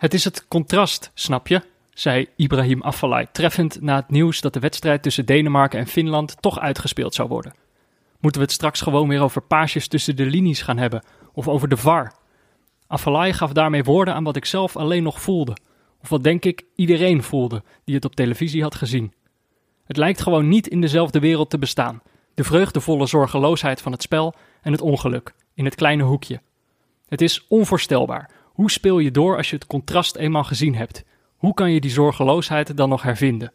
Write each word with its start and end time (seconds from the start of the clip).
Het 0.00 0.14
is 0.14 0.24
het 0.24 0.48
contrast, 0.48 1.10
snap 1.14 1.48
je? 1.48 1.62
zei 1.94 2.28
Ibrahim 2.36 2.82
Afellay 2.82 3.26
treffend 3.32 3.80
na 3.80 3.96
het 3.96 4.10
nieuws 4.10 4.40
dat 4.40 4.52
de 4.52 4.60
wedstrijd 4.60 5.02
tussen 5.02 5.26
Denemarken 5.26 5.78
en 5.78 5.86
Finland 5.86 6.36
toch 6.42 6.58
uitgespeeld 6.58 7.14
zou 7.14 7.28
worden. 7.28 7.54
Moeten 8.20 8.40
we 8.40 8.46
het 8.46 8.54
straks 8.56 8.80
gewoon 8.80 9.08
weer 9.08 9.22
over 9.22 9.42
paasjes 9.42 9.88
tussen 9.88 10.16
de 10.16 10.26
linies 10.26 10.62
gaan 10.62 10.78
hebben 10.78 11.04
of 11.32 11.48
over 11.48 11.68
de 11.68 11.76
VAR? 11.76 12.14
Afellay 12.86 13.32
gaf 13.32 13.52
daarmee 13.52 13.84
woorden 13.84 14.14
aan 14.14 14.24
wat 14.24 14.36
ik 14.36 14.44
zelf 14.44 14.76
alleen 14.76 15.02
nog 15.02 15.20
voelde. 15.20 15.56
Of 16.02 16.08
wat 16.08 16.24
denk 16.24 16.44
ik 16.44 16.64
iedereen 16.74 17.22
voelde 17.22 17.62
die 17.84 17.94
het 17.94 18.04
op 18.04 18.14
televisie 18.14 18.62
had 18.62 18.74
gezien. 18.74 19.12
Het 19.84 19.96
lijkt 19.96 20.20
gewoon 20.20 20.48
niet 20.48 20.66
in 20.66 20.80
dezelfde 20.80 21.18
wereld 21.18 21.50
te 21.50 21.58
bestaan. 21.58 22.02
De 22.34 22.44
vreugdevolle 22.44 23.06
zorgeloosheid 23.06 23.80
van 23.80 23.92
het 23.92 24.02
spel 24.02 24.34
en 24.62 24.72
het 24.72 24.80
ongeluk 24.80 25.34
in 25.54 25.64
het 25.64 25.74
kleine 25.74 26.02
hoekje. 26.02 26.40
Het 27.08 27.20
is 27.20 27.46
onvoorstelbaar. 27.48 28.39
Hoe 28.60 28.70
speel 28.70 28.98
je 28.98 29.10
door 29.10 29.36
als 29.36 29.50
je 29.50 29.56
het 29.56 29.66
contrast 29.66 30.16
eenmaal 30.16 30.44
gezien 30.44 30.74
hebt? 30.74 31.04
Hoe 31.36 31.54
kan 31.54 31.70
je 31.70 31.80
die 31.80 31.90
zorgeloosheid 31.90 32.76
dan 32.76 32.88
nog 32.88 33.02
hervinden? 33.02 33.52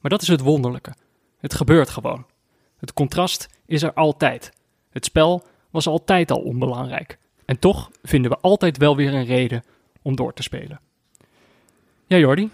Maar 0.00 0.10
dat 0.10 0.22
is 0.22 0.28
het 0.28 0.40
wonderlijke. 0.40 0.94
Het 1.38 1.54
gebeurt 1.54 1.90
gewoon. 1.90 2.26
Het 2.78 2.92
contrast 2.92 3.48
is 3.66 3.82
er 3.82 3.92
altijd. 3.92 4.52
Het 4.90 5.04
spel 5.04 5.46
was 5.70 5.86
altijd 5.86 6.30
al 6.30 6.40
onbelangrijk. 6.40 7.18
En 7.44 7.58
toch 7.58 7.90
vinden 8.02 8.30
we 8.30 8.38
altijd 8.38 8.76
wel 8.76 8.96
weer 8.96 9.14
een 9.14 9.24
reden 9.24 9.64
om 10.02 10.16
door 10.16 10.32
te 10.32 10.42
spelen. 10.42 10.80
Ja, 12.06 12.16
Jordi? 12.16 12.50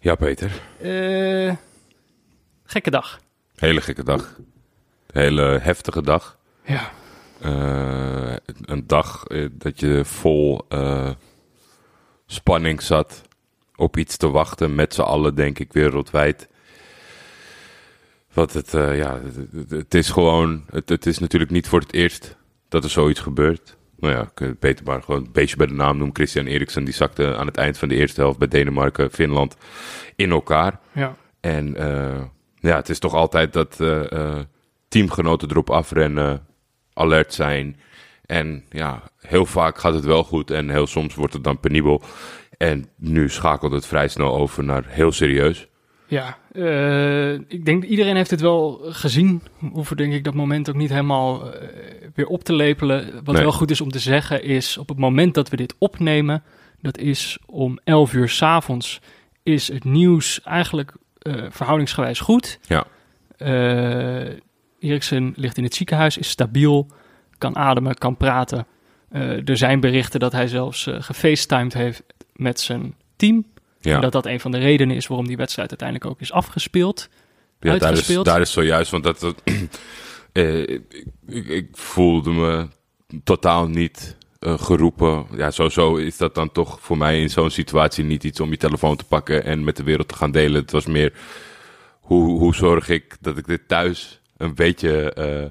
Ja, 0.00 0.14
Peter. 0.14 0.60
Uh, 0.82 1.54
gekke 2.64 2.90
dag. 2.90 3.20
Hele 3.56 3.80
gekke 3.80 4.04
dag. 4.04 4.40
Hele 5.12 5.58
heftige 5.62 6.02
dag. 6.02 6.38
Ja. 6.64 6.92
Uh, 7.44 8.36
een 8.60 8.86
dag 8.86 9.24
uh, 9.28 9.48
dat 9.52 9.80
je 9.80 10.04
vol 10.04 10.60
spanning 12.26 12.82
zat 12.82 13.22
op 13.76 13.96
iets 13.96 14.16
te 14.16 14.30
wachten 14.30 14.74
met 14.74 14.94
z'n 14.94 15.00
allen, 15.00 15.34
denk 15.34 15.58
ik, 15.58 15.72
wereldwijd. 15.72 16.48
Wat 18.32 18.52
het, 18.52 18.70
ja, 18.72 19.20
het, 19.52 19.70
het, 19.70 19.94
is 19.94 20.10
gewoon, 20.10 20.64
het, 20.70 20.88
het 20.88 21.06
is 21.06 21.18
natuurlijk 21.18 21.50
niet 21.50 21.68
voor 21.68 21.80
het 21.80 21.92
eerst 21.92 22.36
dat 22.68 22.84
er 22.84 22.90
zoiets 22.90 23.20
gebeurt 23.20 23.76
nou 24.04 24.14
ja, 24.14 24.46
ik 24.46 24.58
beter 24.60 24.84
maar 24.84 25.02
gewoon 25.02 25.24
een 25.24 25.32
beetje 25.32 25.56
bij 25.56 25.66
de 25.66 25.72
naam 25.72 25.96
noemen. 25.96 26.14
Christian 26.14 26.46
Eriksen, 26.46 26.84
die 26.84 26.94
zakte 26.94 27.36
aan 27.36 27.46
het 27.46 27.56
eind 27.56 27.78
van 27.78 27.88
de 27.88 27.94
eerste 27.94 28.20
helft 28.20 28.38
bij 28.38 28.48
Denemarken, 28.48 29.10
Finland 29.10 29.56
in 30.16 30.30
elkaar. 30.30 30.80
Ja. 30.92 31.16
En 31.40 31.80
uh, 31.80 32.22
ja, 32.54 32.76
het 32.76 32.88
is 32.88 32.98
toch 32.98 33.14
altijd 33.14 33.52
dat 33.52 33.76
uh, 33.80 34.38
teamgenoten 34.88 35.50
erop 35.50 35.70
afrennen, 35.70 36.46
alert 36.94 37.34
zijn. 37.34 37.76
En 38.26 38.64
ja, 38.70 39.02
heel 39.20 39.46
vaak 39.46 39.78
gaat 39.78 39.94
het 39.94 40.04
wel 40.04 40.24
goed 40.24 40.50
en 40.50 40.70
heel 40.70 40.86
soms 40.86 41.14
wordt 41.14 41.32
het 41.32 41.44
dan 41.44 41.60
penibel. 41.60 42.02
En 42.56 42.88
nu 42.96 43.28
schakelt 43.30 43.72
het 43.72 43.86
vrij 43.86 44.08
snel 44.08 44.34
over 44.36 44.64
naar 44.64 44.84
heel 44.86 45.12
serieus. 45.12 45.66
Ja, 46.06 46.38
uh, 46.52 47.32
ik 47.32 47.64
denk 47.64 47.84
iedereen 47.84 48.16
heeft 48.16 48.30
het 48.30 48.40
wel 48.40 48.80
gezien. 48.84 49.42
Hoeven 49.72 49.96
denk 49.96 50.12
ik 50.12 50.24
dat 50.24 50.34
moment 50.34 50.68
ook 50.68 50.74
niet 50.74 50.90
helemaal 50.90 51.46
uh, 51.46 51.52
weer 52.14 52.26
op 52.26 52.44
te 52.44 52.52
lepelen. 52.52 53.14
Wat 53.24 53.34
Nee. 53.34 53.42
wel 53.42 53.52
goed 53.52 53.70
is 53.70 53.80
om 53.80 53.90
te 53.90 53.98
zeggen 53.98 54.42
is, 54.42 54.78
op 54.78 54.88
het 54.88 54.98
moment 54.98 55.34
dat 55.34 55.48
we 55.48 55.56
dit 55.56 55.74
opnemen, 55.78 56.42
dat 56.80 56.98
is 56.98 57.38
om 57.46 57.78
11 57.84 58.12
uur 58.12 58.28
s'avonds, 58.28 59.00
is 59.42 59.68
het 59.68 59.84
nieuws 59.84 60.42
eigenlijk 60.42 60.92
uh, 61.22 61.44
verhoudingsgewijs 61.50 62.20
goed. 62.20 62.58
Ja. 62.66 62.86
Eriksen 64.84 65.32
ligt 65.36 65.56
in 65.56 65.64
het 65.64 65.74
ziekenhuis, 65.74 66.18
is 66.18 66.28
stabiel, 66.28 66.90
kan 67.38 67.56
ademen, 67.56 67.94
kan 67.94 68.16
praten. 68.16 68.66
er 69.44 69.56
zijn 69.56 69.80
berichten 69.80 70.20
dat 70.20 70.32
hij 70.32 70.48
zelfs 70.48 70.88
gefacetimed 70.90 71.74
heeft 71.74 72.02
met 72.32 72.60
zijn 72.60 72.94
team. 73.16 73.44
Ja. 73.80 73.94
En 73.94 74.00
dat 74.00 74.12
dat 74.12 74.26
een 74.26 74.40
van 74.40 74.50
de 74.50 74.58
redenen 74.58 74.96
is 74.96 75.06
waarom 75.06 75.26
die 75.26 75.36
wedstrijd 75.36 75.68
uiteindelijk 75.68 76.10
ook 76.10 76.20
is 76.20 76.32
afgespeeld. 76.32 77.08
Ja, 77.60 77.70
daar 77.70 77.76
is, 77.76 77.82
uitgespeeld. 77.82 78.24
daar 78.24 78.40
is 78.40 78.52
zojuist, 78.52 78.90
want 78.90 79.04
dat, 79.04 79.20
dat 79.20 79.42
eh, 80.32 80.60
ik, 80.60 81.06
ik, 81.26 81.46
ik 81.46 81.68
voelde 81.72 82.30
me 82.30 82.68
totaal 83.24 83.68
niet 83.68 84.16
eh, 84.38 84.58
geroepen. 84.58 85.26
Ja, 85.36 85.50
sowieso 85.50 85.96
is 85.96 86.16
dat 86.16 86.34
dan 86.34 86.52
toch 86.52 86.78
voor 86.80 86.98
mij 86.98 87.20
in 87.20 87.30
zo'n 87.30 87.50
situatie 87.50 88.04
niet 88.04 88.24
iets 88.24 88.40
om 88.40 88.50
je 88.50 88.56
telefoon 88.56 88.96
te 88.96 89.04
pakken 89.04 89.44
en 89.44 89.64
met 89.64 89.76
de 89.76 89.82
wereld 89.82 90.08
te 90.08 90.14
gaan 90.14 90.30
delen. 90.30 90.60
Het 90.60 90.70
was 90.70 90.86
meer, 90.86 91.12
hoe, 92.00 92.38
hoe 92.38 92.54
zorg 92.54 92.88
ik 92.88 93.16
dat 93.20 93.36
ik 93.36 93.46
dit 93.46 93.68
thuis 93.68 94.20
een 94.36 94.54
beetje 94.54 95.12
eh, 95.12 95.44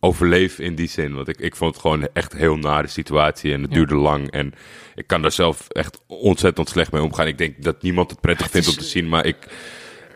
overleef 0.00 0.58
in 0.58 0.74
die 0.74 0.88
zin. 0.88 1.14
Want 1.14 1.28
ik, 1.28 1.38
ik 1.40 1.56
vond 1.56 1.72
het 1.72 1.80
gewoon 1.82 2.08
echt 2.12 2.32
een 2.32 2.38
heel 2.38 2.56
nare 2.56 2.86
situatie 2.86 3.52
en 3.52 3.60
het 3.62 3.70
Ja. 3.70 3.76
duurde 3.76 3.94
lang. 3.94 4.30
En 4.30 4.54
ik 4.94 5.06
kan 5.06 5.22
daar 5.22 5.32
zelf 5.32 5.68
echt 5.68 6.00
ontzettend 6.06 6.68
slecht 6.68 6.92
mee 6.92 7.02
omgaan. 7.02 7.26
Ik 7.26 7.38
denk 7.38 7.62
dat 7.62 7.82
niemand 7.82 8.10
het 8.10 8.20
prettig 8.20 8.42
Het 8.44 8.52
vindt 8.52 8.66
is- 8.68 8.72
om 8.76 8.80
te 8.82 8.88
zien, 8.88 9.08
maar 9.08 9.26
ik, 9.26 9.36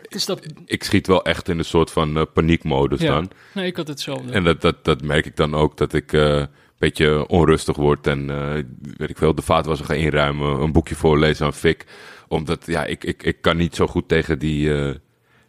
Het 0.01 0.15
is 0.15 0.25
dat... 0.25 0.45
ik 0.65 0.83
schiet 0.83 1.07
wel 1.07 1.23
echt 1.25 1.49
in 1.49 1.57
een 1.57 1.65
soort 1.65 1.91
van 1.91 2.17
eh, 2.17 2.23
paniekmodus 2.33 2.99
Ja. 3.01 3.13
dan. 3.13 3.31
Nee, 3.53 3.65
ik 3.65 3.75
had 3.77 3.87
hetzelfde. 3.87 4.31
En 4.31 4.43
dat, 4.43 4.61
dat, 4.61 4.83
dat 4.85 5.01
merk 5.01 5.25
ik 5.25 5.35
dan 5.35 5.55
ook, 5.55 5.77
dat 5.77 5.93
ik 5.93 6.13
eh, 6.13 6.21
een 6.37 6.47
beetje 6.77 7.27
onrustig 7.27 7.75
word 7.75 8.07
en 8.07 8.27
weet 8.97 9.09
ik 9.09 9.17
veel, 9.17 9.35
de 9.35 9.41
vaatwasser 9.41 9.85
ga 9.85 9.93
inruimen, 9.93 10.61
een 10.61 10.71
boekje 10.71 10.95
voorlezen 10.95 11.45
aan 11.45 11.53
Fik. 11.53 11.85
Omdat, 12.27 12.63
ja, 12.65 12.85
ik, 12.85 13.03
ik, 13.03 13.23
ik 13.23 13.41
kan 13.41 13.57
niet 13.57 13.75
zo 13.75 13.87
goed 13.87 14.07
tegen 14.07 14.39
die, 14.39 14.71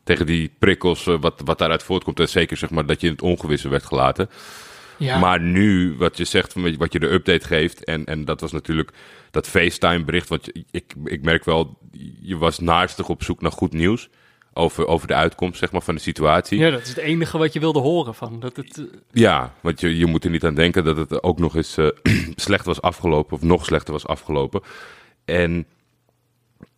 tegen 0.06 0.26
die 0.26 0.50
prikkels, 0.58 1.06
eh, 1.06 1.14
wat, 1.20 1.40
wat 1.44 1.58
daaruit 1.58 1.82
voortkomt. 1.82 2.20
En 2.20 2.28
zeker, 2.28 2.56
zeg 2.56 2.70
maar, 2.70 2.86
dat 2.86 3.00
je 3.00 3.06
in 3.06 3.12
het 3.12 3.22
ongewisse 3.22 3.68
werd 3.68 3.84
gelaten. 3.84 4.30
ja. 4.98 5.18
Maar 5.18 5.40
nu, 5.40 5.94
wat 5.98 6.16
je 6.16 6.24
zegt, 6.24 6.54
wat 6.76 6.92
je 6.92 6.98
de 6.98 7.12
update 7.12 7.46
geeft, 7.46 7.84
en, 7.84 8.04
en 8.04 8.24
dat 8.24 8.40
was 8.40 8.52
natuurlijk 8.52 8.90
dat 9.30 9.48
FaceTime-bericht, 9.48 10.28
want 10.28 10.50
ik, 10.70 10.92
ik 11.04 11.22
merk 11.22 11.44
wel, 11.44 11.78
je 12.20 12.36
was 12.36 12.58
naarstig 12.58 13.08
op 13.08 13.22
zoek 13.22 13.40
naar 13.40 13.52
goed 13.52 13.72
nieuws 13.72 14.08
over, 14.52 14.86
over 14.86 15.06
de 15.06 15.14
uitkomst, 15.14 15.58
zeg 15.58 15.72
maar, 15.72 15.82
van 15.82 15.94
de 15.94 16.00
situatie. 16.00 16.58
ja, 16.58 16.70
dat 16.70 16.82
is 16.82 16.88
het 16.88 16.98
enige 16.98 17.38
wat 17.38 17.52
je 17.52 17.60
wilde 17.60 17.80
horen 17.80 18.14
van. 18.14 18.40
Dat 18.40 18.56
het, 18.56 18.78
eh, 18.78 18.84
Ja, 19.12 19.54
want 19.60 19.80
je, 19.80 19.96
je 19.96 20.06
moet 20.06 20.24
er 20.24 20.30
niet 20.30 20.44
aan 20.44 20.54
denken 20.54 20.84
dat 20.84 20.96
het 20.96 21.22
ook 21.22 21.38
nog 21.38 21.56
eens 21.56 21.76
eh, 21.76 21.86
slecht 22.46 22.64
was 22.64 22.80
afgelopen, 22.80 23.36
of 23.36 23.42
nog 23.42 23.64
slechter 23.64 23.92
was 23.92 24.06
afgelopen. 24.06 24.60
En 25.24 25.66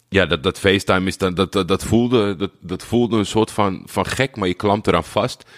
ja, 0.08 0.26
dat, 0.26 0.42
dat 0.42 0.58
FaceTime 0.58 1.06
is 1.06 1.18
dan, 1.18 1.34
dat, 1.34 1.52
dat, 1.52 1.68
dat, 1.68 1.84
voelde, 1.84 2.36
dat, 2.36 2.50
dat 2.60 2.84
voelde 2.84 3.16
een 3.18 3.26
soort 3.26 3.50
van, 3.50 3.82
van 3.86 4.06
gek, 4.06 4.36
maar 4.36 4.48
je 4.48 4.54
klampt 4.54 4.86
eraan 4.86 5.04
vast. 5.04 5.50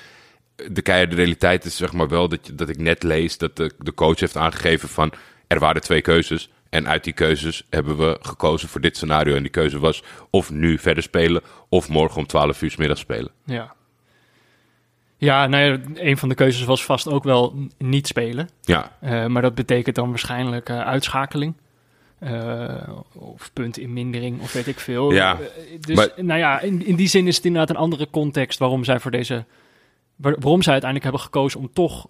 De 0.70 0.82
keiharde 0.82 1.14
realiteit 1.16 1.64
is 1.64 1.76
zeg 1.76 1.92
maar 1.92 2.08
wel 2.08 2.28
dat, 2.28 2.46
je, 2.46 2.54
dat 2.54 2.68
ik 2.68 2.78
net 2.78 3.02
lees 3.02 3.38
dat 3.38 3.56
de, 3.56 3.72
de 3.78 3.94
coach 3.94 4.20
heeft 4.20 4.36
aangegeven 4.36 4.88
van 4.88 5.12
er 5.46 5.58
waren 5.58 5.80
twee 5.80 6.00
keuzes. 6.00 6.50
En 6.68 6.88
uit 6.88 7.04
die 7.04 7.12
keuzes 7.12 7.66
hebben 7.70 7.96
we 7.96 8.18
gekozen 8.20 8.68
voor 8.68 8.80
dit 8.80 8.96
scenario. 8.96 9.34
En 9.34 9.42
die 9.42 9.50
keuze 9.50 9.78
was 9.78 10.02
of 10.30 10.50
nu 10.50 10.78
verder 10.78 11.02
spelen 11.02 11.42
of 11.68 11.88
morgen 11.88 12.18
om 12.18 12.26
12 12.26 12.62
uur 12.62 12.70
's 12.70 12.76
middags 12.76 13.00
spelen. 13.00 13.30
ja. 13.44 13.74
Ja, 15.16 15.46
nou 15.46 15.64
ja, 15.64 15.78
een 15.94 16.18
van 16.18 16.28
de 16.28 16.34
keuzes 16.34 16.64
was 16.64 16.84
vast 16.84 17.08
ook 17.08 17.24
wel 17.24 17.54
niet 17.78 18.06
spelen. 18.06 18.48
Ja, 18.60 18.96
Eh, 19.00 19.26
maar 19.26 19.42
dat 19.42 19.54
betekent 19.54 19.96
dan 19.96 20.08
waarschijnlijk 20.08 20.68
eh, 20.68 20.80
uitschakeling. 20.80 21.54
Eh, 22.20 22.88
of 23.14 23.50
punt 23.52 23.78
in 23.78 23.92
mindering, 23.92 24.40
of 24.40 24.52
weet 24.52 24.66
ik 24.66 24.80
veel. 24.80 25.12
Ja, 25.12 25.38
Eh, 25.40 25.80
dus, 25.80 25.96
maar- 25.96 26.10
nou 26.16 26.38
ja, 26.38 26.60
in, 26.60 26.86
in 26.86 26.96
die 26.96 27.08
zin 27.08 27.26
is 27.26 27.36
het 27.36 27.44
inderdaad 27.44 27.70
een 27.70 27.82
andere 27.82 28.08
context 28.10 28.58
waarom 28.58 28.84
zij 28.84 29.00
voor 29.00 29.10
deze... 29.10 29.44
waar- 30.16 30.36
waarom 30.40 30.62
zij 30.62 30.72
uiteindelijk 30.72 31.02
hebben 31.02 31.20
gekozen 31.20 31.60
om 31.60 31.72
toch 31.72 32.06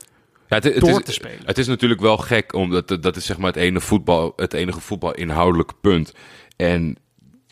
ja 0.49 0.57
het, 0.57 0.65
het 0.65 0.81
door 0.81 0.99
is, 0.99 1.05
te 1.05 1.13
spelen. 1.13 1.39
Het 1.47 1.59
is 1.59 1.67
natuurlijk 1.67 2.01
wel 2.01 2.17
gek, 2.17 2.55
omdat 2.55 2.89
dat, 3.03 3.17
is 3.17 3.27
zeg 3.27 3.39
maar 3.39 3.47
het, 3.47 3.57
ene 3.57 3.81
voetbal, 3.81 4.33
het 4.37 4.53
enige 4.53 4.81
voetbalinhoudelijke 4.81 5.75
punt. 5.81 6.15
En 6.57 6.97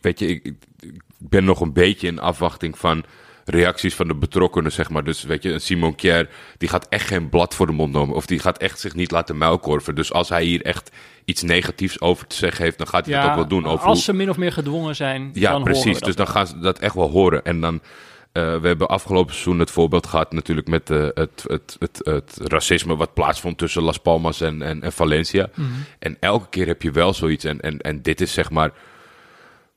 weet 0.01 0.19
je, 0.19 0.27
ik 0.27 0.55
ik 0.81 1.03
ben 1.19 1.45
nog 1.45 1.61
een 1.61 1.73
beetje 1.73 2.07
in 2.07 2.19
afwachting 2.19 2.79
van 2.79 3.05
reacties 3.49 3.95
van 3.95 4.09
de 4.09 4.15
betrokkenen, 4.15 4.73
zeg 4.73 4.91
maar. 4.91 5.05
Dus 5.05 5.23
weet 5.23 5.43
je, 5.43 5.53
een 5.53 5.61
Simon 5.61 5.95
Kjær, 5.95 6.29
die 6.59 6.69
gaat 6.69 6.87
echt 6.89 7.07
geen 7.07 7.29
blad 7.29 7.55
voor 7.55 7.67
de 7.67 7.73
mond 7.73 7.93
nemen. 7.93 8.15
Of 8.15 8.27
die 8.27 8.39
gaat 8.39 8.59
echt 8.59 8.79
zich 8.81 8.95
niet 8.95 9.11
laten 9.11 9.39
muilkorven. 9.39 9.95
Dus 9.95 10.13
als 10.13 10.29
hij 10.29 10.45
hier 10.45 10.63
echt 10.63 10.91
iets 11.25 11.43
negatiefs 11.43 12.01
over 12.01 12.27
te 12.27 12.37
zeggen 12.37 12.65
heeft, 12.65 12.79
dan 12.79 12.87
gaat 12.89 13.07
hij 13.07 13.21
dat 13.21 13.29
ook 13.31 13.35
wel 13.37 13.49
doen. 13.49 13.67
Over 13.67 13.87
als 13.87 13.95
hoe- 13.95 14.05
ze 14.05 14.13
min 14.13 14.31
of 14.31 14.37
meer 14.37 14.53
gedwongen 14.53 14.97
zijn, 14.97 15.31
ja, 15.33 15.51
dan 15.51 15.63
precies. 15.63 16.01
Dus 16.01 16.17
dan 16.17 16.29
gaan 16.29 16.47
ze 16.47 16.59
dat 16.59 16.79
echt 16.79 16.95
wel 16.95 17.11
horen. 17.11 17.45
En 17.45 17.61
dan, 17.61 17.81
eh, 18.33 18.57
we 18.61 18.67
hebben 18.67 18.89
afgelopen 18.89 19.33
seizoen 19.33 19.59
het 19.59 19.71
voorbeeld 19.71 20.07
gehad 20.07 20.33
natuurlijk 20.33 20.69
met 20.69 20.91
eh, 20.91 21.07
het, 21.15 21.45
het, 21.47 21.77
het, 21.79 22.01
het 22.03 22.39
racisme 22.43 22.97
wat 22.97 23.15
plaatsvond 23.15 23.59
tussen 23.59 23.83
Las 23.83 23.99
Palmas 23.99 24.41
en, 24.41 24.63
en, 24.63 24.83
en 24.83 24.93
Valencia. 24.93 25.49
Mhm. 25.55 25.69
En 25.99 26.17
elke 26.21 26.47
keer 26.51 26.67
heb 26.67 26.83
je 26.83 26.91
wel 26.91 27.15
zoiets. 27.15 27.45
En, 27.45 27.61
en, 27.61 27.79
en 27.79 28.03
dit 28.03 28.21
is 28.21 28.33
zeg 28.33 28.51
maar... 28.51 28.73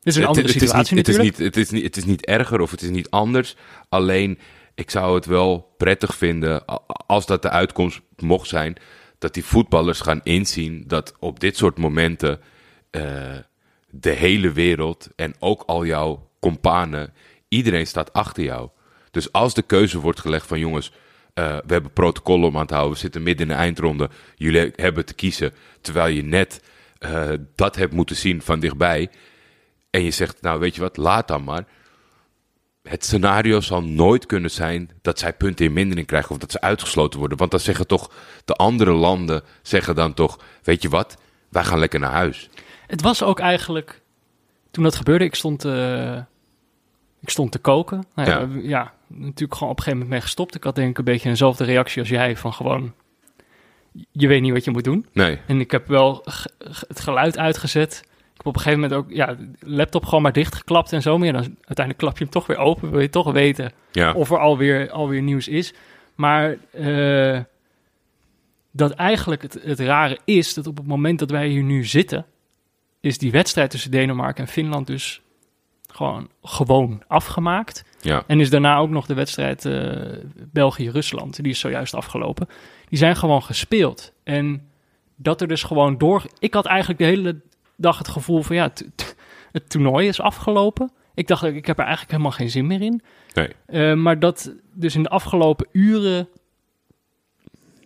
Is 0.03 0.15
een 0.15 0.25
andere 0.25 0.45
het, 0.45 0.53
het 0.53 0.63
is 0.63 0.69
situatie 0.69 0.95
niet, 0.95 1.07
het, 1.07 1.15
is 1.15 1.21
natuurlijk. 1.21 1.37
niet, 1.37 1.55
het, 1.55 1.65
is 1.65 1.71
niet, 1.71 1.83
het 1.83 1.97
is 1.97 2.05
niet 2.05 2.25
erger 2.25 2.59
of 2.61 2.71
het 2.71 2.81
is 2.81 2.89
niet 2.89 3.09
anders. 3.09 3.55
Alleen, 3.89 4.39
ik 4.75 4.89
zou 4.89 5.15
het 5.15 5.25
wel 5.25 5.73
prettig 5.77 6.15
vinden 6.15 6.65
als 7.05 7.25
dat 7.25 7.41
de 7.41 7.49
uitkomst 7.49 8.01
mocht 8.17 8.47
zijn... 8.47 8.75
dat 9.17 9.33
die 9.33 9.45
voetballers 9.45 9.99
gaan 9.99 10.21
inzien 10.23 10.83
dat 10.87 11.13
op 11.19 11.39
dit 11.39 11.57
soort 11.57 11.77
momenten... 11.77 12.39
eh, 12.89 13.03
de 13.91 14.09
hele 14.09 14.51
wereld 14.51 15.09
en 15.15 15.35
ook 15.39 15.63
al 15.65 15.85
jouw 15.85 16.29
companen, 16.39 17.13
iedereen 17.47 17.87
staat 17.87 18.13
achter 18.13 18.43
jou. 18.43 18.69
Dus 19.11 19.31
als 19.31 19.53
de 19.53 19.61
keuze 19.61 19.99
wordt 19.99 20.19
gelegd 20.19 20.47
van 20.47 20.59
jongens, 20.59 20.91
eh, 21.33 21.57
we 21.65 21.73
hebben 21.73 21.93
protocollen 21.93 22.47
om 22.47 22.57
aan 22.57 22.65
te 22.65 22.73
houden, 22.73 22.93
we 22.93 23.01
zitten 23.01 23.23
midden 23.23 23.47
in 23.47 23.53
de 23.53 23.59
eindronde, 23.59 24.09
jullie 24.35 24.71
hebben 24.75 25.05
te 25.05 25.13
kiezen, 25.13 25.53
terwijl 25.81 26.15
je 26.15 26.23
net 26.23 26.61
eh, 26.97 27.29
dat 27.55 27.75
hebt 27.75 27.93
moeten 27.93 28.15
zien 28.15 28.41
van 28.41 28.59
dichtbij. 28.59 29.09
En 29.91 30.03
je 30.03 30.11
zegt, 30.11 30.41
nou 30.41 30.59
weet 30.59 30.75
je 30.75 30.81
wat, 30.81 30.97
laat 30.97 31.27
dan 31.27 31.43
maar. 31.43 31.65
Het 32.83 33.05
scenario 33.05 33.59
zal 33.59 33.83
nooit 33.83 34.25
kunnen 34.25 34.51
zijn 34.51 34.89
dat 35.01 35.19
zij 35.19 35.33
punten 35.33 35.65
in 35.65 35.73
mindering 35.73 36.07
krijgen 36.07 36.31
of 36.31 36.37
dat 36.37 36.51
ze 36.51 36.61
uitgesloten 36.61 37.19
worden. 37.19 37.37
Want 37.37 37.51
dan 37.51 37.59
zeggen 37.59 37.87
toch 37.87 38.11
de 38.45 38.53
andere 38.53 38.91
landen, 38.91 39.43
zeggen 39.61 39.95
dan 39.95 40.13
toch, 40.13 40.39
weet 40.63 40.81
je 40.81 40.89
wat, 40.89 41.17
wij 41.49 41.63
gaan 41.63 41.79
lekker 41.79 41.99
naar 41.99 42.11
huis. 42.11 42.49
Het 42.87 43.01
was 43.01 43.23
ook 43.23 43.39
eigenlijk, 43.39 44.01
toen 44.71 44.83
dat 44.83 44.95
gebeurde, 44.95 45.25
ik 45.25 45.35
stond, 45.35 45.65
eh, 45.65 46.17
ik 47.21 47.29
stond 47.29 47.51
te 47.51 47.59
koken. 47.59 48.03
Nou 48.15 48.29
ja, 48.29 48.39
Ja. 48.39 48.47
ja. 48.61 48.93
natuurlijk 49.07 49.53
gewoon 49.53 49.71
op 49.71 49.77
een 49.77 49.83
gegeven 49.83 49.91
moment 49.91 50.09
mee 50.09 50.21
gestopt. 50.21 50.55
Ik 50.55 50.63
had 50.63 50.75
denk 50.75 50.89
ik 50.89 50.97
een 50.97 51.03
beetje 51.03 51.29
dezelfde 51.29 51.63
reactie 51.63 51.99
als 51.99 52.09
jij, 52.09 52.37
van 52.37 52.53
gewoon, 52.53 52.93
je 54.11 54.27
weet 54.27 54.41
niet 54.41 54.53
wat 54.53 54.63
je 54.63 54.71
moet 54.71 54.83
doen. 54.83 55.05
Nee, 55.13 55.39
En 55.47 55.59
ik 55.59 55.71
heb 55.71 55.87
wel 55.87 56.25
het 56.87 56.99
geluid 56.99 57.37
uitgezet. 57.37 58.09
Heb 58.41 58.49
op 58.49 58.55
een 58.55 58.61
gegeven 58.61 58.89
moment 58.89 58.99
ook 58.99 59.15
ja, 59.15 59.35
laptop 59.59 60.05
gewoon 60.05 60.21
maar 60.21 60.33
dichtgeklapt 60.33 60.93
en 60.93 61.01
zo. 61.01 61.17
Ja, 61.17 61.31
dan 61.31 61.41
uiteindelijk 61.43 61.97
klap 61.97 62.17
je 62.17 62.23
hem 62.23 62.33
toch 62.33 62.47
weer 62.47 62.57
open. 62.57 62.91
Wil 62.91 62.99
je 62.99 63.09
toch 63.09 63.31
weten 63.31 63.71
ja. 63.91 64.13
of 64.13 64.31
er 64.31 64.39
alweer, 64.39 64.91
alweer 64.91 65.21
nieuws 65.21 65.47
is. 65.47 65.73
Maar 66.15 66.57
eh, 66.71 67.39
dat 68.71 68.91
eigenlijk 68.91 69.41
het, 69.41 69.59
het 69.63 69.79
rare 69.79 70.19
is 70.25 70.53
dat 70.53 70.67
op 70.67 70.77
het 70.77 70.87
moment 70.87 71.19
dat 71.19 71.29
wij 71.29 71.47
hier 71.47 71.63
nu 71.63 71.85
zitten, 71.85 72.25
is 72.99 73.17
die 73.17 73.31
wedstrijd 73.31 73.69
tussen 73.69 73.91
Denemarken 73.91 74.43
en 74.43 74.51
Finland 74.51 74.87
dus 74.87 75.21
gewoon, 75.87 76.29
gewoon 76.43 77.03
afgemaakt. 77.07 77.83
ja. 78.01 78.23
En 78.27 78.39
is 78.39 78.49
daarna 78.49 78.77
ook 78.77 78.89
nog 78.89 79.05
de 79.05 79.13
wedstrijd 79.13 79.65
eh, 79.65 80.17
België-Rusland. 80.51 81.43
Die 81.43 81.51
is 81.51 81.59
zojuist 81.59 81.93
afgelopen. 81.93 82.47
Die 82.89 82.97
zijn 82.97 83.15
gewoon 83.15 83.43
gespeeld. 83.43 84.13
En 84.23 84.69
dat 85.15 85.41
er 85.41 85.47
dus 85.47 85.63
gewoon 85.63 85.97
door... 85.97 86.23
Ik 86.39 86.53
had 86.53 86.65
eigenlijk 86.65 86.99
de 86.99 87.05
hele 87.05 87.41
dag 87.81 87.97
het 87.97 88.07
gevoel 88.07 88.41
van... 88.41 88.55
Ja, 88.55 88.69
t- 88.69 88.83
t- 88.95 89.15
het 89.51 89.69
toernooi 89.69 90.07
is 90.07 90.19
afgelopen. 90.21 90.91
Ik 91.13 91.27
dacht, 91.27 91.43
ik 91.43 91.65
heb 91.65 91.77
er 91.77 91.83
eigenlijk 91.83 92.11
helemaal 92.11 92.31
geen 92.31 92.49
zin 92.49 92.67
meer 92.67 92.81
in. 92.81 93.01
Nee. 93.33 93.49
Eh, 93.65 93.93
maar 93.93 94.19
dat 94.19 94.53
dus 94.73 94.95
in 94.95 95.03
de 95.03 95.09
afgelopen 95.09 95.67
uren... 95.71 96.27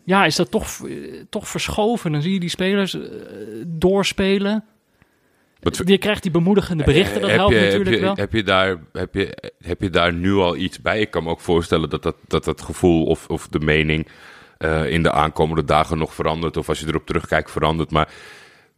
Ja, 0.03 0.25
is 0.25 0.35
dat 0.35 0.51
toch, 0.51 0.87
eh, 0.87 0.95
toch 1.29 1.47
verschoven. 1.47 2.11
Dan 2.11 2.21
zie 2.21 2.33
je 2.33 2.39
die 2.39 2.49
spelers 2.49 2.93
eh, 2.93 3.01
doorspelen. 3.67 4.63
Wat- 5.59 5.81
Je 5.85 5.97
krijgt 5.97 6.21
die 6.21 6.31
bemoedigende 6.31 6.83
berichten, 6.83 7.21
dat 7.21 7.29
helpt 7.29 7.53
je, 7.53 7.59
natuurlijk 7.59 7.89
heb 7.89 7.95
je, 7.99 8.01
wel. 8.05 8.15
Heb 8.15 8.33
je, 8.33 8.43
daar, 8.43 8.77
heb, 8.93 9.13
je, 9.13 9.51
heb 9.63 9.81
je 9.81 9.89
daar 9.89 10.13
nu 10.13 10.33
al 10.33 10.55
iets 10.55 10.81
bij? 10.81 10.99
Ik 10.99 11.11
kan 11.11 11.23
me 11.23 11.29
ook 11.29 11.39
voorstellen 11.39 11.89
dat 11.89 12.03
dat, 12.03 12.15
dat, 12.27 12.43
dat 12.43 12.61
gevoel 12.61 13.05
of, 13.05 13.27
of 13.27 13.47
de 13.47 13.59
mening 13.59 14.07
in 14.87 15.03
de 15.03 15.11
aankomende 15.11 15.63
dagen 15.63 15.97
nog 15.97 16.13
verandert. 16.13 16.57
Of 16.57 16.69
als 16.69 16.79
je 16.79 16.87
erop 16.87 17.05
terugkijkt 17.05 17.51
verandert. 17.51 17.91
Maar 17.91 18.09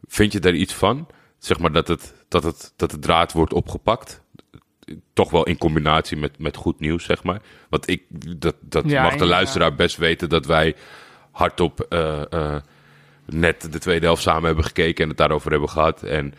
vind 0.06 0.32
je 0.32 0.40
daar 0.40 0.54
iets 0.54 0.74
van? 0.74 1.06
Zeg 1.38 1.58
maar 1.58 1.72
dat 1.72 1.88
het, 1.88 2.14
dat 2.28 2.42
het, 2.42 2.72
dat 2.76 2.90
het 2.90 3.02
draad 3.02 3.32
wordt 3.32 3.52
opgepakt? 3.52 4.22
Toch 5.12 5.30
wel 5.30 5.44
in 5.44 5.58
combinatie 5.58 6.16
met, 6.16 6.38
met 6.38 6.56
goed 6.56 6.80
nieuws, 6.80 7.04
zeg 7.04 7.22
maar. 7.22 7.40
Want 7.68 7.88
ik, 7.88 8.02
dat, 8.40 8.54
dat 8.60 8.84
Ja, 8.90 9.02
mag 9.02 9.12
de 9.12 9.18
ja. 9.18 9.30
luisteraar 9.30 9.74
best 9.74 9.96
weten 9.96 10.28
dat 10.28 10.46
wij 10.46 10.74
hardop 11.30 11.80
eh, 11.80 12.32
eh, 12.32 12.60
net 13.24 13.72
de 13.72 13.78
tweede 13.78 14.06
helft 14.06 14.22
samen 14.22 14.44
hebben 14.44 14.64
gekeken 14.64 15.02
en 15.02 15.08
het 15.08 15.18
daarover 15.18 15.50
hebben 15.50 15.68
gehad. 15.68 16.02
En 16.02 16.34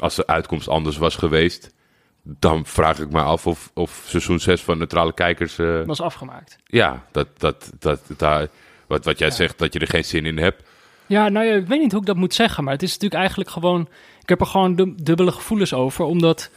als 0.00 0.14
de 0.14 0.26
uitkomst 0.26 0.68
anders 0.68 0.96
was 0.96 1.16
geweest, 1.16 1.74
dan 2.22 2.66
vraag 2.66 2.98
ik 2.98 3.10
me 3.10 3.20
af 3.20 3.46
of, 3.46 3.70
of 3.74 4.02
seizoen 4.06 4.40
6 4.40 4.62
van 4.62 4.78
Neutrale 4.78 5.14
Kijkers. 5.14 5.58
eh, 5.58 5.82
was 5.84 6.00
afgemaakt. 6.00 6.56
ja, 6.64 7.06
dat, 7.12 7.28
dat, 7.38 7.70
dat, 7.78 8.00
daar, 8.16 8.48
wat, 8.86 9.04
wat 9.04 9.18
jij 9.18 9.30
zegt, 9.30 9.58
dat 9.58 9.72
je 9.72 9.78
er 9.78 9.86
geen 9.88 10.04
zin 10.04 10.26
in 10.26 10.38
hebt. 10.38 10.62
Ja, 11.10 11.28
nou 11.28 11.46
ja, 11.46 11.54
ik 11.54 11.66
weet 11.66 11.80
niet 11.80 11.92
hoe 11.92 12.00
ik 12.00 12.06
dat 12.06 12.16
moet 12.16 12.34
zeggen, 12.34 12.64
maar 12.64 12.72
het 12.72 12.82
is 12.82 12.92
natuurlijk 12.92 13.20
eigenlijk 13.20 13.50
gewoon... 13.50 13.88
Ik 14.22 14.28
heb 14.28 14.40
er 14.40 14.46
gewoon 14.46 14.74
dub- 14.76 15.04
dubbele 15.04 15.32
gevoelens 15.32 15.74
over, 15.74 16.04
omdat... 16.04 16.50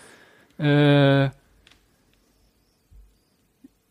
eh, 0.56 1.30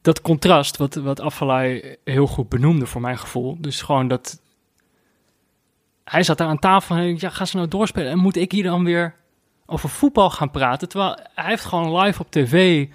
dat 0.03 0.21
contrast, 0.21 0.77
wat, 0.77 0.95
wat 0.95 1.21
Afalai 1.21 1.97
heel 2.05 2.27
goed 2.27 2.49
benoemde 2.49 2.87
voor 2.87 3.01
mijn 3.01 3.19
gevoel. 3.19 3.57
Dus 3.61 3.83
gewoon 3.83 4.09
dat... 4.09 4.41
Hij 6.05 6.23
zat 6.23 6.39
daar 6.39 6.49
aan 6.49 6.59
tafel 6.59 6.97
en 6.97 7.17
ja, 7.19 7.29
ga 7.31 7.45
ze 7.45 7.57
nou 7.57 7.69
doorspelen? 7.69 8.11
En 8.11 8.19
moet 8.19 8.37
ik 8.37 8.53
hier 8.53 8.63
dan 8.65 8.85
weer 8.85 9.15
over 9.67 9.89
voetbal 9.89 10.31
gaan 10.31 10.51
praten? 10.51 10.89
Terwijl 10.89 11.19
hij 11.35 11.49
heeft 11.49 11.65
gewoon 11.65 12.01
live 12.01 12.21
op 12.21 12.31
tv... 12.31 12.87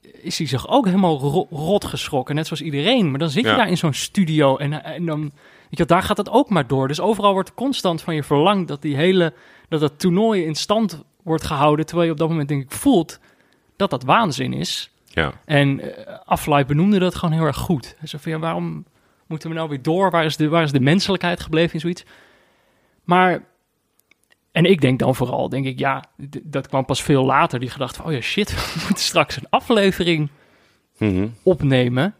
Is 0.00 0.38
hij 0.38 0.46
zich 0.46 0.68
ook 0.68 0.84
helemaal 0.86 1.18
ro- 1.18 1.46
rot 1.50 1.84
geschrokken, 1.84 2.34
net 2.34 2.46
zoals 2.46 2.62
iedereen. 2.62 3.10
Maar 3.10 3.18
dan 3.18 3.30
zit 3.30 3.42
je 3.44 3.48
Ja. 3.50 3.56
daar 3.56 3.68
in 3.68 3.76
zo'n 3.76 3.92
studio 3.92 4.56
en, 4.56 4.84
en 4.84 5.06
dan... 5.06 5.32
Je, 5.74 5.84
daar 5.84 6.02
gaat 6.02 6.16
het 6.16 6.30
ook 6.30 6.48
maar 6.50 6.66
door. 6.66 6.88
Dus 6.88 7.00
overal 7.00 7.32
wordt 7.32 7.54
constant 7.54 8.02
van 8.02 8.14
je 8.14 8.22
verlangd 8.22 8.68
dat 8.68 8.82
die 8.82 8.96
hele, 8.96 9.32
dat 9.68 9.80
dat 9.80 9.98
toernooi 9.98 10.44
in 10.44 10.54
stand 10.54 11.02
wordt 11.22 11.44
gehouden. 11.44 11.86
Terwijl 11.86 12.06
je 12.06 12.12
op 12.12 12.18
dat 12.18 12.28
moment 12.28 12.48
denk 12.48 12.62
ik 12.62 12.70
voelt 12.70 13.18
dat 13.76 13.90
dat 13.90 14.02
waanzin 14.02 14.52
is. 14.52 14.90
Ja, 15.04 15.32
En 15.44 15.80
uh, 15.80 15.86
Aflaai 16.24 16.64
benoemde 16.64 16.98
dat 16.98 17.14
gewoon 17.14 17.34
heel 17.34 17.44
erg 17.44 17.56
goed. 17.56 17.94
Hij 17.98 18.08
zei 18.08 18.22
van 18.22 18.32
ja, 18.32 18.38
waarom 18.38 18.84
moeten 19.26 19.48
we 19.48 19.54
nou 19.54 19.68
weer 19.68 19.82
door? 19.82 20.10
Waar 20.10 20.24
is 20.24 20.36
de, 20.36 20.48
waar 20.48 20.62
is 20.62 20.72
de 20.72 20.80
menselijkheid 20.80 21.40
gebleven 21.40 21.74
in 21.74 21.80
zoiets? 21.80 22.04
Maar, 23.04 23.44
en 24.52 24.64
ik 24.64 24.80
denk 24.80 24.98
dan 24.98 25.14
vooral, 25.14 25.48
denk 25.48 25.66
ik, 25.66 25.78
ja, 25.78 26.04
dat 26.42 26.68
kwam 26.68 26.84
pas 26.84 27.02
veel 27.02 27.24
later. 27.24 27.60
Die 27.60 27.70
gedachte 27.70 27.96
van, 27.96 28.06
oh 28.06 28.12
ja, 28.12 28.20
shit, 28.20 28.50
we 28.74 28.80
moeten 28.86 29.04
straks 29.04 29.36
een 29.36 29.46
aflevering 29.50 30.28
Mhm. 30.98 31.26
opnemen. 31.42 32.14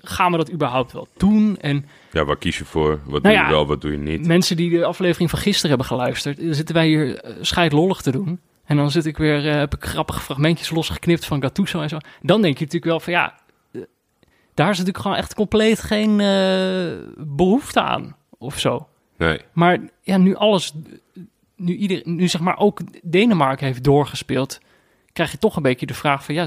Gaan 0.00 0.30
we 0.30 0.36
dat 0.36 0.52
überhaupt 0.52 0.92
wel 0.92 1.08
doen? 1.16 1.56
En 1.60 1.86
ja 2.12 2.24
waar 2.24 2.36
kies 2.36 2.58
je 2.58 2.64
voor? 2.64 3.00
Wat 3.04 3.22
Nou 3.22 3.34
doe 3.34 3.42
ja, 3.42 3.44
je 3.48 3.52
wel, 3.52 3.66
wat 3.66 3.80
doe 3.80 3.90
je 3.90 3.98
niet? 3.98 4.26
Mensen 4.26 4.56
die 4.56 4.70
de 4.70 4.84
aflevering 4.84 5.30
van 5.30 5.38
gisteren 5.38 5.68
hebben 5.68 5.86
geluisterd, 5.86 6.38
zitten 6.50 6.74
wij 6.74 6.86
hier 6.86 7.18
eh, 7.18 7.32
scheidlollig 7.40 8.00
te 8.00 8.10
doen. 8.10 8.40
En 8.70 8.76
dan 8.76 8.90
zit 8.90 9.06
ik 9.06 9.16
weer, 9.16 9.48
eh, 9.48 9.54
heb 9.58 9.74
ik 9.74 9.84
grappige 9.84 10.20
fragmentjes 10.20 10.70
losgeknipt 10.70 11.24
van 11.24 11.42
Gattuso 11.42 11.80
en 11.80 11.88
zo. 11.88 11.98
Dan 12.22 12.42
denk 12.42 12.58
je 12.58 12.64
natuurlijk 12.64 12.90
wel 12.90 13.00
van 13.00 13.12
ja, 13.12 13.34
eh, 13.72 13.80
daar 14.54 14.70
is 14.70 14.78
natuurlijk 14.78 15.04
gewoon 15.04 15.16
echt 15.16 15.34
compleet 15.34 15.80
geen 15.82 16.20
eh, 16.20 16.92
behoefte 17.16 17.80
aan 17.80 18.16
of 18.38 18.58
zo. 18.58 18.88
Nee, 19.18 19.40
Maar 19.52 19.78
ja, 20.02 20.16
nu 20.16 20.34
alles, 20.34 20.72
nu, 21.56 21.74
ieder, 21.76 22.00
nu 22.04 22.28
zeg 22.28 22.40
maar 22.40 22.58
ook 22.58 22.80
Denemarken 23.02 23.66
heeft 23.66 23.84
doorgespeeld, 23.84 24.60
krijg 25.12 25.30
je 25.30 25.38
toch 25.38 25.56
een 25.56 25.62
beetje 25.62 25.86
de 25.86 25.94
vraag 25.94 26.24
van 26.24 26.34
ja, 26.34 26.46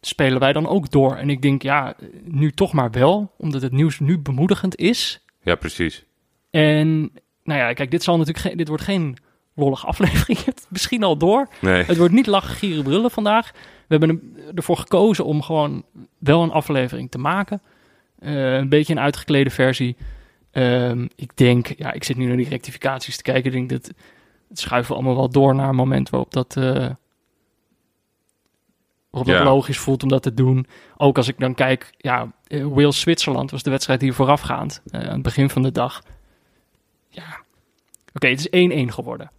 spelen 0.00 0.40
wij 0.40 0.52
dan 0.52 0.66
ook 0.66 0.90
door? 0.90 1.16
En 1.16 1.30
ik 1.30 1.42
denk 1.42 1.62
ja, 1.62 1.94
nu 2.24 2.50
toch 2.52 2.72
maar 2.72 2.90
wel, 2.90 3.32
omdat 3.38 3.62
het 3.62 3.72
nieuws 3.72 3.98
nu 4.00 4.18
bemoedigend 4.18 4.76
is. 4.76 5.24
ja 5.42 5.54
precies. 5.54 6.04
En 6.50 7.00
nou 7.44 7.60
ja, 7.60 7.72
kijk, 7.72 7.90
dit 7.90 8.02
zal 8.02 8.16
natuurlijk 8.18 8.44
geen, 8.46 8.56
dit 8.56 8.68
wordt 8.68 8.82
geen 8.82 9.16
lollige 9.54 9.86
aflevering. 9.92 10.44
Het 10.44 10.66
Misschien 10.68 11.02
al 11.02 11.16
door. 11.16 11.48
Nee, 11.60 11.82
Het 11.84 11.96
wordt 11.96 12.14
niet 12.14 12.26
lachen, 12.26 12.54
gieren, 12.54 12.84
brullen 12.84 13.10
vandaag. 13.10 13.52
We 13.52 13.96
hebben 13.96 14.08
er- 14.46 14.54
ervoor 14.54 14.76
gekozen 14.76 15.24
om 15.24 15.42
gewoon 15.42 15.84
wel 16.18 16.42
een 16.42 16.50
aflevering 16.50 17.10
te 17.10 17.18
maken. 17.18 17.62
Eh, 18.18 18.54
een 18.54 18.68
beetje 18.68 18.92
een 18.92 19.00
uitgeklede 19.00 19.50
versie. 19.50 19.96
Ehm, 20.50 21.06
ik 21.16 21.36
denk, 21.36 21.66
ja, 21.76 21.92
ik 21.92 22.04
zit 22.04 22.16
nu 22.16 22.26
naar 22.26 22.36
die 22.36 22.48
rectificaties 22.48 23.16
te 23.16 23.22
kijken. 23.22 23.44
Ik 23.44 23.52
denk 23.52 23.70
dat 23.70 23.92
het 24.48 24.58
schuiven 24.58 24.90
we 24.90 24.96
allemaal 24.98 25.16
wel 25.16 25.28
door 25.30 25.54
naar 25.54 25.68
een 25.68 25.74
moment 25.74 26.10
waarop 26.10 26.32
dat, 26.32 26.56
eh, 26.56 26.86
waarop 29.10 29.30
Ja. 29.32 29.38
dat 29.38 29.46
logisch 29.52 29.78
voelt 29.78 30.02
om 30.02 30.08
dat 30.08 30.22
te 30.22 30.34
doen. 30.34 30.66
Ook 30.96 31.16
als 31.16 31.28
ik 31.28 31.38
dan 31.38 31.54
kijk, 31.54 31.90
ja, 31.96 32.32
eh, 32.46 32.66
Wales-Zwitserland 32.66 33.50
was 33.50 33.62
de 33.62 33.70
wedstrijd 33.70 34.00
hier 34.00 34.14
voorafgaand. 34.14 34.82
eh, 34.90 35.00
aan 35.00 35.12
het 35.12 35.22
begin 35.22 35.50
van 35.50 35.62
de 35.62 35.72
dag. 35.72 36.02
Ja, 37.08 37.40
oké, 38.14 38.26
het 38.28 38.38
is 38.38 38.48
1-1 38.50 38.92
geworden. 38.92 39.30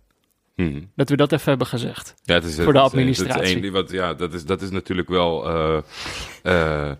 Mhm. 0.55 0.81
Dat 0.95 1.09
we 1.09 1.15
dat 1.15 1.31
even 1.31 1.49
hebben 1.49 1.67
gezegd. 1.67 2.15
Ja, 2.23 2.33
het 2.33 2.43
is, 2.43 2.55
Voor 2.55 2.73
de 2.73 2.79
het 2.79 2.87
is- 2.87 2.93
administratie. 2.93 3.55
Het 3.55 3.63
is 3.63 3.69
wat, 3.69 3.91
ja, 3.91 4.13
dat 4.13 4.33
is, 4.33 4.45
dat 4.45 4.61
is 4.61 4.69
natuurlijk 4.69 5.09
wel. 5.09 5.49
eh, 6.43 6.91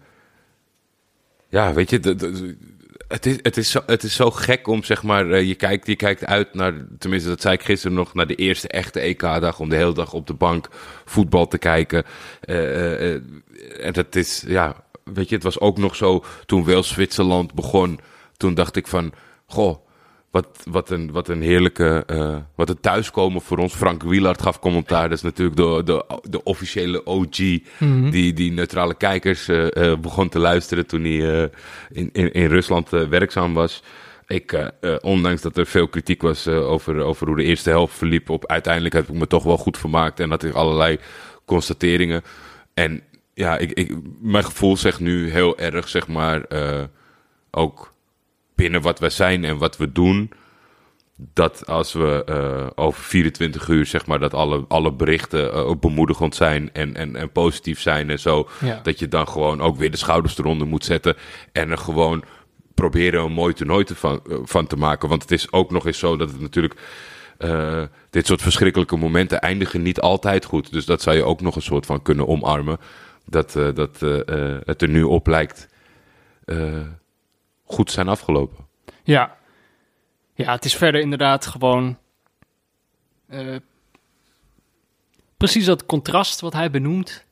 ja, 1.49 1.73
weet 1.73 1.89
je, 1.89 1.99
het 3.09 3.25
is, 3.25 3.37
het, 3.41 3.57
is 3.57 3.71
zo, 3.71 3.79
het 3.85 4.03
is 4.03 4.15
zo 4.15 4.31
gek 4.31 4.67
om 4.67 4.83
zeg 4.83 5.03
maar. 5.03 5.31
eh, 5.31 5.47
je, 5.47 5.55
kijkt, 5.55 5.87
je 5.87 5.95
kijkt 5.95 6.25
uit 6.25 6.53
naar. 6.53 6.73
Tenminste, 6.99 7.29
dat 7.29 7.41
zei 7.41 7.53
ik 7.53 7.63
gisteren 7.63 7.97
nog. 7.97 8.13
Naar 8.13 8.27
de 8.27 8.35
eerste 8.35 8.67
echte 8.67 8.99
EK-dag. 8.99 9.59
Om 9.59 9.69
de 9.69 9.75
hele 9.75 9.93
dag 9.93 10.13
op 10.13 10.27
de 10.27 10.33
bank 10.33 10.67
voetbal 11.05 11.47
te 11.47 11.57
kijken. 11.57 12.03
Eh, 12.41 13.13
eh, 13.13 13.21
en 13.79 13.93
dat 13.93 14.15
is. 14.15 14.43
Ja, 14.47 14.75
weet 15.03 15.29
je, 15.29 15.35
het 15.35 15.43
was 15.43 15.59
ook 15.59 15.77
nog 15.77 15.95
zo. 15.95 16.23
Toen 16.45 16.65
Wales-Zwitserland 16.65 17.53
begon. 17.53 17.99
Toen 18.37 18.53
dacht 18.53 18.75
ik 18.75 18.87
van. 18.87 19.13
Goh. 19.45 19.87
Wat, 20.31 20.47
wat, 20.71 20.89
een, 20.89 21.11
wat 21.11 21.27
een 21.27 21.41
heerlijke, 21.41 22.03
eh, 22.07 22.37
wat 22.55 22.69
een 22.69 22.79
thuiskomen 22.79 23.41
voor 23.41 23.57
ons. 23.57 23.73
Frank 23.73 24.03
Wielard 24.03 24.41
gaf 24.41 24.59
commentaar. 24.59 25.09
Dat 25.09 25.17
is 25.17 25.23
natuurlijk 25.23 25.57
de, 25.57 25.81
de, 25.83 26.19
de 26.29 26.43
officiële 26.43 27.05
OG 27.05 27.35
die, 28.09 28.33
die 28.33 28.51
neutrale 28.51 28.95
kijkers 28.95 29.47
eh, 29.47 29.91
eh, 29.91 29.99
begon 29.99 30.29
te 30.29 30.39
luisteren 30.39 30.87
toen 30.87 31.03
hij 31.03 31.49
in, 31.91 32.09
in, 32.11 32.31
in 32.31 32.45
Rusland 32.45 32.89
werkzaam 32.89 33.53
was. 33.53 33.83
Ik, 34.27 34.71
ondanks 35.01 35.41
dat 35.41 35.57
er 35.57 35.65
veel 35.65 35.87
kritiek 35.87 36.21
was 36.21 36.47
over, 36.47 36.99
over 36.99 37.27
hoe 37.27 37.35
de 37.35 37.43
eerste 37.43 37.69
helft 37.69 37.97
verliep, 37.97 38.29
op, 38.29 38.47
uiteindelijk 38.47 38.93
heb 38.93 39.09
ik 39.09 39.15
me 39.15 39.27
toch 39.27 39.43
wel 39.43 39.57
goed 39.57 39.77
vermaakt 39.77 40.19
en 40.19 40.29
had 40.29 40.43
ik 40.43 40.53
allerlei 40.53 40.97
constateringen. 41.45 42.21
En 42.73 43.03
ja, 43.33 43.57
ik, 43.57 43.71
ik, 43.71 43.95
mijn 44.21 44.43
gevoel 44.43 44.77
zegt 44.77 44.99
nu 44.99 45.29
heel 45.29 45.57
erg, 45.57 45.87
zeg 45.87 46.07
maar, 46.07 46.45
ook 47.51 47.93
binnen 48.59 48.81
wat 48.81 48.99
wij 48.99 49.09
zijn 49.09 49.43
en 49.43 49.57
wat 49.57 49.77
we 49.77 49.91
doen, 49.91 50.31
dat 51.33 51.67
als 51.67 51.93
we 51.93 52.25
uh, 52.29 52.67
over 52.75 53.03
24 53.03 53.67
uur, 53.67 53.85
zeg 53.85 54.05
maar, 54.05 54.19
dat 54.19 54.33
alle, 54.33 54.65
alle 54.67 54.93
berichten 54.93 55.53
uh, 55.53 55.71
bemoedigend 55.79 56.35
zijn 56.35 56.69
en, 56.73 56.95
en, 56.95 57.15
en 57.15 57.31
positief 57.31 57.81
zijn 57.81 58.09
en 58.09 58.19
zo, 58.19 58.49
Ja. 58.59 58.79
dat 58.83 58.99
je 58.99 59.07
dan 59.07 59.27
gewoon 59.27 59.61
ook 59.61 59.77
weer 59.77 59.91
de 59.91 59.97
schouders 59.97 60.37
eronder 60.37 60.67
moet 60.67 60.85
zetten 60.85 61.15
en 61.51 61.69
er 61.69 61.77
gewoon 61.77 62.23
proberen 62.73 63.23
een 63.23 63.31
mooi 63.31 63.53
toernooi 63.53 63.83
te 63.83 63.95
van, 63.95 64.21
uh, 64.27 64.37
van 64.43 64.67
te 64.67 64.75
maken. 64.75 65.09
Want 65.09 65.21
het 65.21 65.31
is 65.31 65.51
ook 65.51 65.71
nog 65.71 65.85
eens 65.85 65.99
zo 65.99 66.17
dat 66.17 66.31
het 66.31 66.41
natuurlijk, 66.41 66.79
uh, 67.39 67.83
dit 68.09 68.27
soort 68.27 68.41
verschrikkelijke 68.41 68.97
momenten 68.97 69.39
eindigen 69.39 69.81
niet 69.81 69.99
altijd 69.99 70.45
goed. 70.45 70.71
Dus 70.71 70.85
dat 70.85 71.01
zou 71.01 71.15
je 71.15 71.23
ook 71.23 71.41
nog 71.41 71.55
een 71.55 71.61
soort 71.61 71.85
van 71.85 72.01
kunnen 72.01 72.27
omarmen, 72.27 72.77
dat, 73.25 73.55
uh, 73.55 73.67
dat 73.73 74.01
uh, 74.01 74.19
het 74.65 74.81
er 74.81 74.89
nu 74.89 75.03
op 75.03 75.27
lijkt 75.27 75.67
goed 77.69 77.91
zijn 77.91 78.07
afgelopen. 78.07 78.67
Ja. 79.03 79.37
Ja, 80.33 80.51
het 80.51 80.65
is 80.65 80.75
verder 80.75 81.01
inderdaad 81.01 81.45
gewoon. 81.45 81.97
Uh, 83.29 83.55
precies 85.37 85.65
dat 85.65 85.85
contrast 85.85 86.39
wat 86.39 86.53
hij 86.53 86.71
benoemt, 86.71 87.25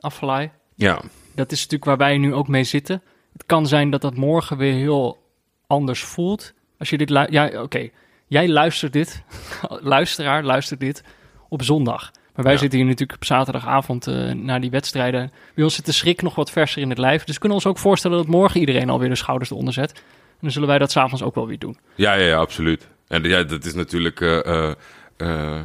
Afvalai. 0.00 0.50
Ja. 0.74 1.02
Dat 1.34 1.52
is 1.52 1.58
natuurlijk 1.58 1.84
waar 1.84 1.96
wij 1.96 2.18
nu 2.18 2.34
ook 2.34 2.48
mee 2.48 2.64
zitten. 2.64 3.02
Het 3.32 3.46
kan 3.46 3.66
zijn 3.66 3.90
dat 3.90 4.00
dat 4.00 4.16
morgen 4.16 4.56
weer 4.56 4.72
heel 4.72 5.22
anders 5.66 6.04
voelt. 6.04 6.54
Als 6.78 6.90
je 6.90 6.98
dit. 6.98 7.08
Ja, 7.08 7.46
oké. 7.46 7.58
Okay. 7.58 7.92
Jij 8.26 8.48
luistert 8.48 8.92
dit, 8.92 9.22
luisteraar 9.94 10.44
luistert 10.44 10.80
dit 10.80 11.02
op 11.48 11.62
zondag. 11.62 12.10
Maar 12.36 12.44
wij 12.44 12.54
ja. 12.54 12.60
zitten 12.60 12.78
hier 12.78 12.88
natuurlijk 12.88 13.18
op 13.18 13.24
zaterdagavond 13.24 14.08
uh, 14.08 14.32
naar 14.32 14.60
die 14.60 14.70
wedstrijden. 14.70 15.32
Bij 15.54 15.64
ons 15.64 15.74
zit 15.74 15.86
de 15.86 15.92
schrik 15.92 16.22
nog 16.22 16.34
wat 16.34 16.50
verser 16.50 16.82
in 16.82 16.88
het 16.88 16.98
lijf. 16.98 17.24
Dus 17.24 17.34
we 17.34 17.40
kunnen 17.40 17.58
ons 17.58 17.66
ook 17.66 17.78
voorstellen 17.78 18.16
dat 18.16 18.26
morgen 18.26 18.60
iedereen 18.60 18.90
alweer 18.90 19.08
de 19.08 19.14
schouders 19.14 19.50
eronder 19.50 19.72
zet. 19.72 19.92
En 19.92 20.02
dan 20.40 20.50
zullen 20.50 20.68
wij 20.68 20.78
dat 20.78 20.90
s'avonds 20.90 21.22
ook 21.22 21.34
wel 21.34 21.46
weer 21.46 21.58
doen. 21.58 21.78
Ja, 21.94 22.14
ja, 22.14 22.26
ja 22.26 22.36
absoluut. 22.36 22.88
En 23.08 23.22
ja, 23.22 23.42
dat 23.42 23.64
is 23.64 23.74
natuurlijk. 23.74 24.20
Uh, 24.20 24.72
uh, 25.16 25.60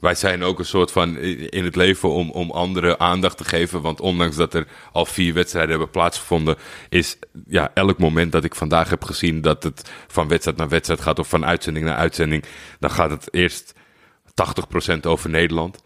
wij 0.00 0.14
zijn 0.14 0.42
ook 0.42 0.58
een 0.58 0.64
soort 0.64 0.92
van 0.92 1.18
in 1.18 1.64
het 1.64 1.76
leven 1.76 2.10
om, 2.10 2.30
om 2.30 2.50
anderen 2.50 3.00
aandacht 3.00 3.36
te 3.36 3.44
geven. 3.44 3.80
Want 3.80 4.00
ondanks 4.00 4.36
dat 4.36 4.54
er 4.54 4.66
al 4.92 5.06
vier 5.06 5.34
wedstrijden 5.34 5.70
hebben 5.70 5.90
plaatsgevonden, 5.90 6.56
is 6.88 7.18
ja, 7.48 7.70
elk 7.74 7.98
moment 7.98 8.32
dat 8.32 8.44
ik 8.44 8.54
vandaag 8.54 8.90
heb 8.90 9.04
gezien 9.04 9.40
dat 9.40 9.62
het 9.62 9.90
van 10.06 10.28
wedstrijd 10.28 10.56
naar 10.56 10.68
wedstrijd 10.68 11.00
gaat 11.00 11.18
of 11.18 11.28
van 11.28 11.44
uitzending 11.44 11.86
naar 11.86 11.96
uitzending, 11.96 12.44
dan 12.78 12.90
gaat 12.90 13.10
het 13.10 13.28
eerst 13.34 13.74
80% 14.94 15.00
over 15.00 15.30
Nederland. 15.30 15.82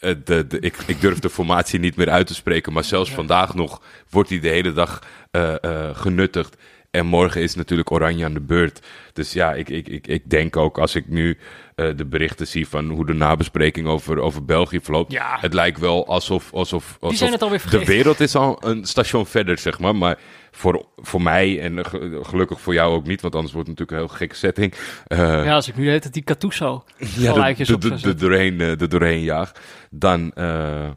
Uh, 0.00 0.14
de, 0.24 0.46
de, 0.46 0.60
ik, 0.60 0.76
ik, 0.86 1.00
durf 1.00 1.18
de 1.18 1.30
formatie 1.30 1.78
niet 1.78 1.96
meer 1.96 2.10
uit 2.10 2.26
te 2.26 2.34
spreken, 2.34 2.72
maar 2.72 2.84
zelfs 2.84 3.08
ja. 3.08 3.14
vandaag 3.14 3.54
nog 3.54 3.82
wordt 4.10 4.28
die 4.28 4.40
de 4.40 4.48
hele 4.48 4.72
dag 4.72 5.02
uh, 5.32 5.54
uh, 5.62 5.96
genuttigd. 5.96 6.56
En 6.90 7.06
morgen 7.06 7.42
is 7.42 7.54
natuurlijk 7.54 7.90
Oranje 7.90 8.24
aan 8.24 8.34
de 8.34 8.40
beurt. 8.40 8.86
Dus 9.12 9.32
ja, 9.32 9.54
ik, 9.54 9.68
ik, 9.68 9.88
ik, 9.88 10.06
ik 10.06 10.30
denk 10.30 10.56
ook 10.56 10.78
als 10.78 10.94
ik 10.94 11.08
nu 11.08 11.38
de 11.74 12.06
berichten 12.06 12.46
zie 12.46 12.68
van 12.68 12.88
hoe 12.88 13.06
de 13.06 13.12
nabespreking 13.12 13.86
over, 13.86 14.18
over 14.18 14.44
België 14.44 14.80
verloopt. 14.80 15.12
Ja. 15.12 15.38
Het 15.40 15.54
lijkt 15.54 15.78
wel 15.78 16.06
alsof, 16.06 16.52
alsof, 16.52 16.96
alsof 17.00 17.40
alweer 17.42 17.62
de 17.70 17.84
wereld 17.84 18.20
is 18.20 18.34
al 18.34 18.64
een 18.64 18.84
station 18.84 19.26
verder, 19.26 19.58
zeg 19.58 19.78
maar. 19.78 19.96
Maar 19.96 20.18
voor, 20.50 20.86
voor 20.96 21.22
mij 21.22 21.60
en 21.60 21.84
gelukkig 22.24 22.60
voor 22.60 22.74
jou 22.74 22.94
ook 22.94 23.06
niet, 23.06 23.20
want 23.20 23.34
anders 23.34 23.52
wordt 23.52 23.68
het 23.68 23.78
natuurlijk 23.78 23.90
een 23.90 24.08
heel 24.08 24.18
gekke 24.18 24.34
setting. 24.34 24.74
Uh, 25.08 25.18
ja, 25.18 25.54
als 25.54 25.68
ik 25.68 25.76
nu 25.76 25.90
heet 25.90 26.04
het 26.04 26.12
die 26.12 26.22
Catouso 26.22 26.84
ja, 26.98 27.52
de, 27.52 27.78
de, 27.78 27.94
de, 27.94 28.14
doorheen, 28.14 28.58
de 28.58 28.88
doorheen 28.88 29.22
jaag, 29.22 29.52
dan 29.90 30.32
uh, 30.34 30.90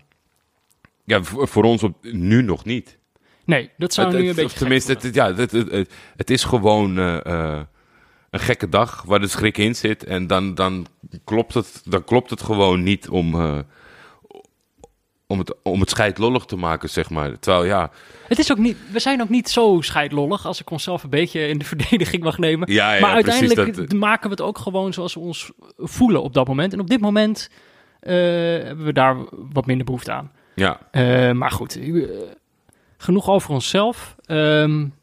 ja, 1.05 1.23
voor, 1.23 1.47
voor 1.47 1.63
ons 1.63 1.83
op, 1.83 1.97
nu 2.01 2.41
nog 2.41 2.65
niet. 2.65 2.97
Nee, 3.45 3.69
dat 3.77 3.93
zou 3.93 4.07
het, 4.07 4.15
nu 4.15 4.21
een 4.21 4.27
het, 4.27 4.35
beetje. 4.35 4.57
Tenminste, 4.57 4.91
het, 4.91 5.15
ja, 5.15 5.35
het, 6.15 6.29
is 6.29 6.43
gewoon 6.43 6.99
uh, 6.99 7.59
een 8.29 8.39
gekke 8.39 8.69
dag 8.69 9.03
waar 9.05 9.19
de 9.19 9.27
schrik 9.27 9.57
in 9.57 9.75
zit. 9.75 10.03
En 10.03 10.27
dan, 10.27 10.55
dan, 10.55 10.87
klopt, 11.23 11.53
het, 11.53 11.81
dan 11.85 12.03
klopt 12.03 12.29
het 12.29 12.41
gewoon 12.41 12.83
niet 12.83 13.09
om, 13.09 13.35
om, 15.31 15.39
het, 15.39 15.55
om 15.63 15.79
het 15.79 15.89
scheidlollig 15.89 16.45
te 16.45 16.55
maken, 16.55 16.89
zeg 16.89 17.09
maar. 17.09 17.39
Terwijl 17.39 17.65
ja. 17.65 17.91
Het 18.27 18.39
is 18.39 18.51
ook 18.51 18.57
niet, 18.57 18.77
we 18.91 18.99
zijn 18.99 19.21
ook 19.21 19.29
niet 19.29 19.49
zo 19.49 19.81
scheidlollig, 19.81 20.45
als 20.45 20.61
ik 20.61 20.69
onszelf 20.69 21.03
een 21.03 21.09
beetje 21.09 21.47
in 21.47 21.57
de 21.57 21.65
verdediging 21.73 22.23
mag 22.23 22.37
nemen. 22.37 22.73
Ja, 22.73 22.93
ja, 22.93 23.01
maar 23.01 23.13
uiteindelijk 23.13 23.75
dat, 23.75 23.93
maken 23.93 24.23
we 24.23 24.29
het 24.29 24.41
ook 24.41 24.57
gewoon 24.57 24.93
zoals 24.93 25.13
we 25.13 25.19
ons 25.19 25.51
voelen 25.77 26.23
op 26.23 26.33
dat 26.33 26.47
moment. 26.47 26.73
En 26.73 26.79
op 26.79 26.89
dit 26.89 27.01
moment 27.01 27.49
hebben 27.99 28.85
we 28.85 28.93
daar 28.93 29.17
wat 29.53 29.65
minder 29.65 29.85
behoefte 29.85 30.11
aan. 30.11 30.31
Ja. 30.55 30.79
maar 31.33 31.51
goed 31.51 31.79
genoeg 33.01 33.29
over 33.29 33.49
onszelf. 33.49 34.15
Um, 34.27 34.93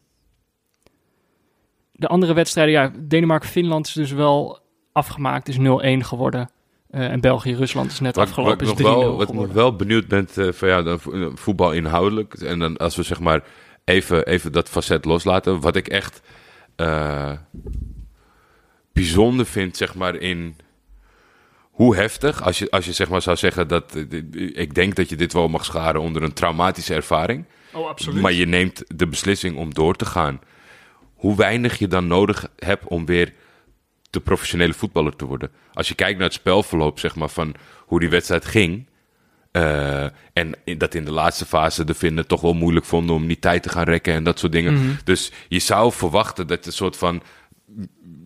de 1.93 2.07
andere 2.07 2.33
wedstrijden, 2.33 2.75
ja, 2.75 2.93
Denemarken-Finland 2.99 3.87
is 3.87 3.93
dus 3.93 4.13
wel 4.13 4.59
afgemaakt, 4.93 5.49
is 5.49 5.59
0-1 5.59 5.61
geworden. 5.99 6.51
Uh, 6.91 7.11
en 7.11 7.21
België-Rusland 7.21 7.91
is 7.93 8.01
net 8.01 8.19
afgelopen, 8.19 8.67
wat 8.67 8.79
is 8.79 8.85
3-0 8.85 8.89
wel, 8.89 9.17
Wat 9.17 9.29
ik 9.29 9.35
nog 9.35 9.53
wel 9.53 9.77
benieuwd 9.77 10.09
ben 10.09 10.29
uh, 10.37 10.53
van 10.53 10.69
ja, 10.69 10.83
dan 10.83 11.01
voetbal 11.35 11.73
inhoudelijk. 11.73 12.35
En 12.35 12.59
dan 12.59 12.77
als 12.77 12.97
we 12.97 13.03
zeg 13.03 13.21
maar 13.21 13.43
even, 13.85 14.27
even 14.27 14.53
dat 14.53 14.69
facet 14.69 15.05
loslaten. 15.05 15.61
Wat 15.61 15.77
ik 15.77 15.89
echt 15.89 16.21
uh, 16.77 17.33
bijzonder 18.93 19.47
vind, 19.47 19.77
zeg 19.77 19.95
maar, 19.95 20.15
in 20.15 20.57
hoe 21.71 21.97
heftig, 21.97 22.43
als 22.43 22.59
je, 22.59 22.71
als 22.71 22.85
je 22.85 22.93
zeg 22.93 23.09
maar 23.09 23.23
zou 23.23 23.37
zeggen 23.37 23.69
dat, 23.69 23.95
ik 24.53 24.75
denk 24.75 24.95
dat 24.95 25.09
je 25.09 25.17
dit 25.17 25.33
wel 25.33 25.49
mag 25.49 25.65
scharen 25.65 26.01
onder 26.01 26.23
een 26.23 26.33
traumatische 26.33 26.95
ervaring. 26.95 27.45
Oh, 27.73 27.89
absoluut. 27.89 28.23
Maar 28.23 28.33
je 28.33 28.47
neemt 28.47 28.85
de 28.97 29.07
beslissing 29.07 29.57
om 29.57 29.75
door 29.75 29.95
te 29.95 30.05
gaan. 30.05 30.41
Hoe 31.15 31.37
weinig 31.37 31.79
je 31.79 31.89
dan 31.89 32.07
nodig 32.07 32.49
hebt 32.57 32.87
om 32.87 33.07
weer 33.07 33.33
de 34.11 34.21
professionele 34.21 34.75
voetballer 34.75 35.17
te 35.17 35.25
worden. 35.25 35.51
Als 35.73 35.89
je 35.89 35.95
kijkt 35.95 36.19
naar 36.19 36.27
het 36.27 36.37
spelverloop, 36.37 36.99
zeg 36.99 37.17
maar, 37.17 37.29
van 37.29 37.55
hoe 37.87 38.01
die 38.01 38.11
wedstrijd 38.11 38.45
ging. 38.45 38.87
Uh, 39.53 40.05
en 40.33 40.55
dat 40.79 40.95
in 40.95 41.05
de 41.05 41.11
laatste 41.11 41.47
fase 41.47 41.85
de 41.85 41.95
vinden 41.95 42.27
toch 42.27 42.41
wel 42.41 42.55
moeilijk 42.55 42.87
vonden 42.87 43.17
om 43.17 43.27
niet 43.27 43.41
tijd 43.41 43.63
te 43.63 43.69
gaan 43.69 43.85
rekken 43.85 44.15
en 44.15 44.25
dat 44.25 44.39
soort 44.39 44.53
dingen. 44.53 44.75
Mhm. 44.75 44.95
Dus 45.05 45.33
je 45.49 45.59
zou 45.59 45.93
verwachten 45.93 46.47
dat 46.47 46.67
een 46.67 46.73
soort 46.73 46.97
van 46.97 47.23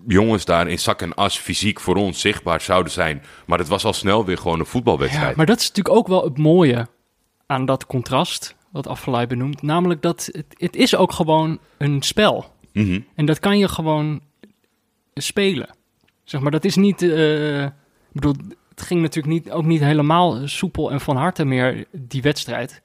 jongens 0.07 0.45
daar 0.45 0.69
in 0.69 0.79
zak 0.79 1.03
en 1.03 1.15
as 1.15 1.39
fysiek 1.39 1.81
voor 1.81 1.97
ons 1.97 2.21
zichtbaar 2.21 2.61
zouden 2.61 2.93
zijn. 2.93 3.23
Maar 3.47 3.59
het 3.59 3.69
was 3.69 3.85
al 3.85 3.93
snel 3.93 4.25
weer 4.25 4.39
gewoon 4.39 4.59
een 4.59 4.67
voetbalwedstrijd. 4.67 5.31
Ja, 5.31 5.37
maar 5.37 5.47
dat 5.47 5.61
is 5.61 5.69
natuurlijk 5.69 5.97
ook 5.97 6.09
wel 6.09 6.25
het 6.25 6.39
mooie 6.39 6.89
aan 7.47 7.65
dat 7.65 7.87
contrast 7.87 8.57
wat 8.71 8.87
Afvalai 8.87 9.27
benoemt. 9.27 9.62
Namelijk 9.62 10.03
dat 10.03 10.29
het, 10.33 10.55
het 10.57 10.77
is 10.77 10.97
ook 10.97 11.12
gewoon 11.12 11.59
een 11.79 12.03
spel. 12.03 12.55
Mm 12.73 12.85
-hmm. 12.85 13.07
En 13.15 13.27
dat 13.27 13.39
kan 13.39 13.59
je 13.59 13.69
gewoon 13.69 14.21
spelen. 15.14 15.76
Zeg 16.25 16.40
maar, 16.40 16.50
dat 16.50 16.64
is 16.64 16.76
niet... 16.76 17.02
Uh, 17.02 17.62
ik 17.64 18.21
bedoel, 18.21 18.35
het 18.69 18.83
ging 18.83 19.00
natuurlijk 19.00 19.35
niet, 19.35 19.50
ook 19.50 19.64
niet 19.64 19.81
helemaal 19.81 20.49
soepel 20.49 20.90
en 20.90 21.00
van 21.00 21.16
harte 21.16 21.45
meer, 21.45 21.87
die 21.90 22.23
wedstrijd. 22.23 22.83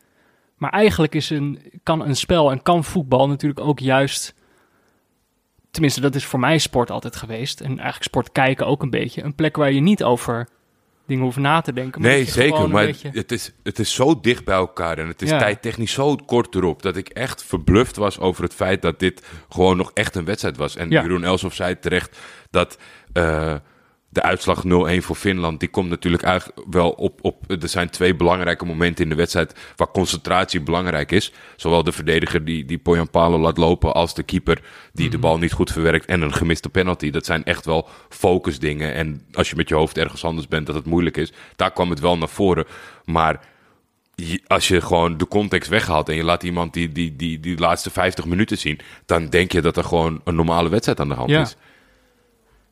Maar 0.57 0.71
eigenlijk 0.71 1.15
is 1.15 1.29
een, 1.29 1.59
kan 1.83 2.01
een 2.01 2.15
spel 2.15 2.51
en 2.51 2.61
kan 2.61 2.83
voetbal 2.83 3.27
natuurlijk 3.27 3.59
ook 3.59 3.79
juist... 3.79 4.35
Tenminste, 5.71 6.01
dat 6.01 6.15
is 6.15 6.25
voor 6.25 6.39
mij 6.39 6.57
sport 6.57 6.91
altijd 6.91 7.15
geweest. 7.15 7.61
En 7.61 7.67
eigenlijk 7.67 8.03
sport 8.03 8.31
kijken 8.31 8.67
ook 8.67 8.81
een 8.81 8.89
beetje. 8.89 9.23
Een 9.23 9.35
plek 9.35 9.55
waar 9.55 9.71
je 9.71 9.81
niet 9.81 10.03
over 10.03 10.47
dingen 11.07 11.23
hoeven 11.23 11.41
na 11.41 11.61
te 11.61 11.73
denken. 11.73 12.01
nee, 12.01 12.25
zeker. 12.25 12.69
Maar 12.69 12.85
beetje... 12.85 13.09
het, 13.13 13.31
is, 13.31 13.51
het 13.63 13.79
is 13.79 13.93
zo 13.93 14.19
dicht 14.19 14.45
bij 14.45 14.55
elkaar 14.55 14.97
en 14.97 15.07
het 15.07 15.21
is 15.21 15.29
ja. 15.29 15.37
tijdtechnisch 15.37 15.91
zo 15.91 16.15
kort 16.15 16.55
erop... 16.55 16.81
dat 16.81 16.97
ik 16.97 17.09
echt 17.09 17.43
verbluft 17.43 17.95
was 17.95 18.19
over 18.19 18.43
het 18.43 18.53
feit 18.53 18.81
dat 18.81 18.99
dit 18.99 19.25
gewoon 19.49 19.77
nog 19.77 19.91
echt 19.93 20.15
een 20.15 20.25
wedstrijd 20.25 20.57
was. 20.57 20.75
En 20.75 20.89
Ja. 20.89 21.01
Jeroen 21.01 21.23
Elsof 21.23 21.53
zei 21.53 21.79
terecht 21.79 22.17
dat 22.49 22.77
eh, 23.13 23.55
de 24.09 24.21
uitslag 24.21 24.63
0-1 24.63 24.67
voor 24.97 25.15
Finland... 25.15 25.59
die 25.59 25.69
komt 25.69 25.89
natuurlijk 25.89 26.23
eigenlijk 26.23 26.59
wel 26.69 26.89
op, 26.89 27.19
op... 27.21 27.51
Er 27.61 27.69
zijn 27.69 27.89
twee 27.89 28.15
belangrijke 28.15 28.65
momenten 28.65 29.03
in 29.03 29.09
de 29.09 29.15
wedstrijd... 29.15 29.55
waar 29.75 29.91
concentratie 29.91 30.61
belangrijk 30.61 31.11
is. 31.11 31.33
Zowel 31.55 31.83
de 31.83 31.91
verdediger 31.91 32.45
die, 32.45 32.65
die 32.65 32.77
Poyan 32.77 33.09
Palo 33.09 33.37
laat 33.37 33.57
lopen... 33.57 33.93
als 33.93 34.13
de 34.13 34.23
keeper 34.23 34.61
die 34.93 35.09
de 35.09 35.17
bal 35.17 35.37
niet 35.37 35.51
goed 35.51 35.71
verwerkt... 35.71 36.05
en 36.05 36.21
een 36.21 36.33
gemiste 36.33 36.69
penalty. 36.69 37.09
Dat 37.09 37.25
zijn 37.25 37.43
echt 37.43 37.65
wel 37.65 37.89
focusdingen. 38.09 38.93
En 38.93 39.25
als 39.33 39.49
je 39.49 39.55
met 39.55 39.69
je 39.69 39.75
hoofd 39.75 39.97
ergens 39.97 40.23
anders 40.23 40.47
bent 40.47 40.65
dat 40.65 40.75
het 40.75 40.85
moeilijk 40.85 41.17
is... 41.17 41.33
daar 41.55 41.71
kwam 41.71 41.89
het 41.89 41.99
wel 41.99 42.17
naar 42.17 42.29
voren. 42.29 42.65
Maar 43.05 43.39
als 44.47 44.67
je 44.67 44.81
gewoon 44.81 45.17
de 45.17 45.27
context 45.27 45.69
weghaalt... 45.69 46.09
en 46.09 46.15
je 46.15 46.23
laat 46.23 46.43
iemand 46.43 46.73
die, 46.73 46.91
die, 46.91 47.15
die, 47.15 47.39
die 47.39 47.57
laatste 47.57 47.89
50 47.89 48.25
minuten 48.25 48.57
zien... 48.57 48.79
dan 49.05 49.29
denk 49.29 49.51
je 49.51 49.61
dat 49.61 49.77
er 49.77 49.83
gewoon 49.83 50.21
een 50.23 50.35
normale 50.35 50.69
wedstrijd 50.69 50.99
aan 50.99 51.09
de 51.09 51.15
hand 51.15 51.29
Ja. 51.29 51.41
is. 51.41 51.55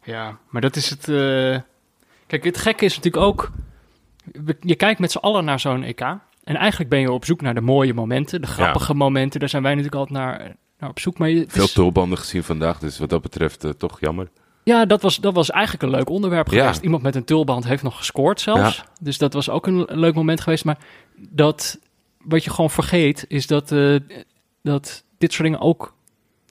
Ja, 0.05 0.37
maar 0.49 0.61
dat 0.61 0.75
is 0.75 0.89
het. 0.89 1.07
eh, 1.09 1.59
Kijk, 2.27 2.43
het 2.43 2.57
gekke 2.57 2.85
is 2.85 2.95
natuurlijk 2.95 3.23
ook. 3.23 3.51
Je 4.61 4.75
kijkt 4.75 4.99
met 4.99 5.11
z'n 5.11 5.17
allen 5.17 5.45
naar 5.45 5.59
zo'n 5.59 5.83
EK. 5.83 5.99
En 6.43 6.55
eigenlijk 6.55 6.89
ben 6.89 6.99
je 6.99 7.11
op 7.11 7.25
zoek 7.25 7.41
naar 7.41 7.53
de 7.53 7.61
mooie 7.61 7.93
momenten, 7.93 8.41
de 8.41 8.47
grappige 8.47 8.93
momenten. 8.93 9.39
Daar 9.39 9.49
zijn 9.49 9.63
wij 9.63 9.75
natuurlijk 9.75 9.99
altijd 10.01 10.19
naar, 10.19 10.55
naar 10.79 10.89
op 10.89 10.99
zoek. 10.99 11.17
Maar 11.17 11.29
je, 11.29 11.45
Veel 11.47 11.63
is- 11.63 11.71
tulbanden 11.73 12.17
gezien 12.17 12.43
vandaag, 12.43 12.79
dus 12.79 12.99
wat 12.99 13.09
dat 13.09 13.21
betreft 13.21 13.63
eh, 13.63 13.69
toch 13.71 13.99
jammer. 13.99 14.29
ja, 14.63 14.85
dat 14.85 15.01
was, 15.01 15.17
dat 15.19 15.33
was 15.33 15.49
eigenlijk 15.51 15.83
een 15.83 15.89
leuk 15.89 16.09
onderwerp 16.09 16.51
Ja. 16.51 16.59
geweest. 16.61 16.81
Iemand 16.81 17.03
met 17.03 17.15
een 17.15 17.23
tulband 17.23 17.63
heeft 17.67 17.83
nog 17.83 17.97
gescoord 17.97 18.41
zelfs. 18.41 18.83
Dus 19.01 19.17
dat 19.17 19.33
was 19.33 19.49
ook 19.49 19.67
een, 19.67 19.91
een 19.91 19.99
leuk 19.99 20.15
moment 20.15 20.41
geweest. 20.41 20.65
Maar 20.65 20.77
dat, 21.29 21.79
wat 22.23 22.43
je 22.43 22.49
gewoon 22.49 22.69
vergeet, 22.69 23.25
is 23.27 23.47
dat, 23.47 23.71
eh, 23.71 23.95
dat 24.61 25.03
dit 25.17 25.31
soort 25.33 25.43
dingen 25.43 25.61
ook 25.61 25.94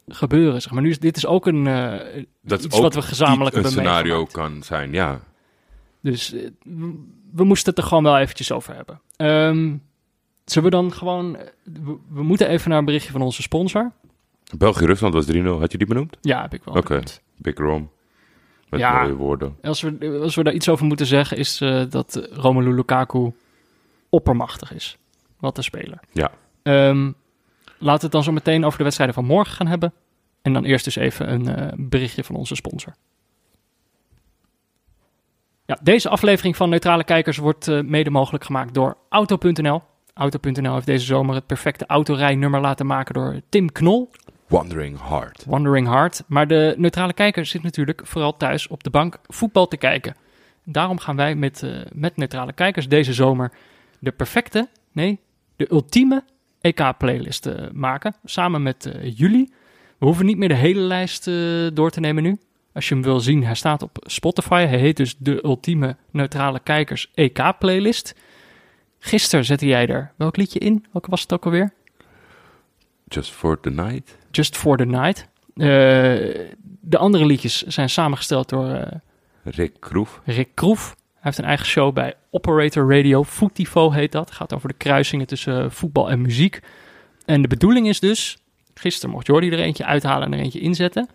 gebeuren. 0.08 0.62
Zeg 0.62 0.72
maar 0.72 0.82
nu 0.82 0.90
is 0.90 0.98
dit 0.98 1.16
is 1.16 1.26
ook 1.26 1.46
een 1.46 1.66
eh, 1.66 2.22
Dat 2.42 2.64
iets 2.64 2.76
ook 2.76 2.82
wat 2.82 2.94
we 2.94 3.02
gezamenlijk 3.02 3.56
een 3.56 3.64
scenario 3.64 4.16
meegemaakt. 4.16 4.32
kan 4.32 4.62
zijn, 4.62 4.92
ja. 4.92 5.20
Dus 6.00 6.32
eh, 6.32 6.48
we 7.32 7.44
moesten 7.44 7.70
het 7.74 7.82
er 7.82 7.88
gewoon 7.88 8.02
wel 8.04 8.18
eventjes 8.18 8.52
over 8.52 8.74
hebben. 8.74 9.00
Ehm, 9.16 9.76
zullen 10.44 10.70
we 10.70 10.76
dan 10.76 10.92
gewoon... 10.92 11.36
eh, 11.36 11.46
We, 11.84 11.96
we 12.08 12.22
moeten 12.22 12.48
even 12.48 12.70
naar 12.70 12.78
een 12.78 12.84
berichtje 12.84 13.12
van 13.12 13.22
onze 13.22 13.42
sponsor. 13.42 13.92
België-Rusland 14.58 15.14
was 15.14 15.26
3-0. 15.32 15.38
Had 15.44 15.72
je 15.72 15.78
die 15.78 15.86
benoemd? 15.86 16.16
Ja, 16.20 16.42
heb 16.42 16.54
ik 16.54 16.64
wel. 16.64 16.74
Oké. 16.74 17.00
Big 17.36 17.56
Rom. 17.58 17.90
Met 18.68 18.80
Ja. 18.80 19.02
mooie 19.02 19.14
woorden. 19.14 19.56
Als 19.62 19.80
we, 19.80 20.18
als 20.22 20.34
we 20.34 20.42
daar 20.42 20.52
iets 20.52 20.68
over 20.68 20.86
moeten 20.86 21.06
zeggen, 21.06 21.36
is 21.36 21.58
dat 21.88 22.28
Romelu 22.32 22.74
Lukaku 22.74 23.32
oppermachtig 24.08 24.72
is. 24.74 24.98
Wat 25.38 25.54
te 25.54 25.62
spelen. 25.62 26.00
Ja. 26.12 26.30
Ehm, 26.62 27.12
laten 27.84 27.98
we 27.98 28.04
het 28.04 28.12
dan 28.12 28.22
zo 28.22 28.32
meteen 28.32 28.64
over 28.64 28.76
de 28.78 28.84
wedstrijden 28.84 29.16
van 29.16 29.24
morgen 29.24 29.54
gaan 29.54 29.66
hebben. 29.66 29.92
En 30.42 30.52
dan 30.52 30.64
eerst 30.64 30.84
dus 30.84 30.96
even 30.96 31.32
een 31.32 31.48
eh, 31.48 31.72
berichtje 31.76 32.24
van 32.24 32.36
onze 32.36 32.54
sponsor. 32.54 32.94
Ja, 35.66 35.78
deze 35.82 36.08
aflevering 36.08 36.56
van 36.56 36.68
Neutrale 36.68 37.04
Kijkers 37.04 37.36
wordt 37.36 37.68
eh, 37.68 37.80
mede 37.80 38.10
mogelijk 38.10 38.44
gemaakt 38.44 38.74
door 38.74 38.96
Auto.nl. 39.08 39.82
Auto.nl 40.14 40.74
heeft 40.74 40.86
deze 40.86 41.04
zomer 41.04 41.34
het 41.34 41.46
perfecte 41.46 41.86
autorijnummer 41.86 42.60
laten 42.60 42.86
maken 42.86 43.14
door 43.14 43.40
Tim 43.48 43.72
Knol. 43.72 44.10
Wandering 44.46 45.08
Heart. 45.08 45.44
Wandering 45.46 45.86
Hard. 45.86 46.22
Maar 46.26 46.46
de 46.46 46.74
neutrale 46.76 47.12
kijker 47.12 47.46
zit 47.46 47.62
natuurlijk 47.62 48.00
vooral 48.04 48.36
thuis 48.36 48.68
op 48.68 48.84
de 48.84 48.90
bank 48.90 49.18
voetbal 49.26 49.68
te 49.68 49.76
kijken. 49.76 50.16
Daarom 50.64 50.98
gaan 50.98 51.16
wij 51.16 51.34
met, 51.34 51.62
eh, 51.62 51.70
met 51.92 52.16
neutrale 52.16 52.52
kijkers 52.52 52.88
deze 52.88 53.12
zomer 53.12 53.52
de 53.98 54.12
perfecte, 54.12 54.68
nee, 54.92 55.20
de 55.56 55.72
ultieme 55.72 56.24
EK-playlist 56.64 57.46
eh, 57.46 57.70
maken. 57.72 58.14
Samen 58.24 58.62
met 58.62 58.86
eh, 58.86 59.16
jullie. 59.16 59.52
We 59.98 60.06
hoeven 60.06 60.26
niet 60.26 60.36
meer 60.36 60.48
de 60.48 60.54
hele 60.54 60.80
lijst 60.80 61.26
eh, 61.26 61.34
door 61.72 61.90
te 61.90 62.00
nemen 62.00 62.22
nu. 62.22 62.38
Als 62.72 62.88
je 62.88 62.94
hem 62.94 63.02
wil 63.02 63.20
zien, 63.20 63.44
hij 63.44 63.54
staat 63.54 63.82
op 63.82 63.96
Spotify. 64.00 64.64
Hij 64.66 64.78
heet 64.78 64.96
dus 64.96 65.16
de 65.18 65.44
ultieme 65.44 65.96
neutrale 66.10 66.60
kijkers 66.60 67.10
EK-playlist. 67.14 68.14
Gisteren 68.98 69.44
zette 69.44 69.66
jij 69.66 69.86
er 69.86 70.12
welk 70.16 70.36
liedje 70.36 70.58
in? 70.58 70.86
Welke 70.92 71.10
was 71.10 71.22
het 71.22 71.32
ook 71.32 71.44
alweer? 71.44 71.72
Just 73.04 73.30
for 73.30 73.60
the 73.60 73.70
night. 73.70 74.16
Just 74.30 74.56
for 74.56 74.76
the 74.76 74.84
Night. 74.84 75.28
De 76.80 76.98
andere 76.98 77.26
liedjes 77.26 77.62
zijn 77.62 77.90
samengesteld 77.90 78.48
door 78.48 78.88
Rick 79.42 79.72
Kroef. 79.80 80.20
Rick 80.24 80.48
Kroef. 80.54 80.96
Heeft 81.24 81.38
een 81.38 81.44
eigen 81.44 81.66
show 81.66 81.94
bij 81.94 82.14
Operator 82.30 82.96
Radio. 82.96 83.24
Footivo 83.24 83.90
heet 83.90 84.12
dat. 84.12 84.30
Gaat 84.30 84.54
over 84.54 84.68
de 84.68 84.74
kruisingen 84.74 85.26
tussen 85.26 85.72
voetbal 85.72 86.10
en 86.10 86.20
muziek. 86.20 86.60
En 87.24 87.42
de 87.42 87.48
bedoeling 87.48 87.88
is 87.88 88.00
dus... 88.00 88.38
Gisteren 88.74 89.10
mocht 89.10 89.26
Jordi 89.26 89.50
er 89.50 89.58
eentje 89.58 89.84
uithalen 89.84 90.26
en 90.26 90.32
er 90.32 90.44
eentje 90.44 90.60
inzetten. 90.60 91.08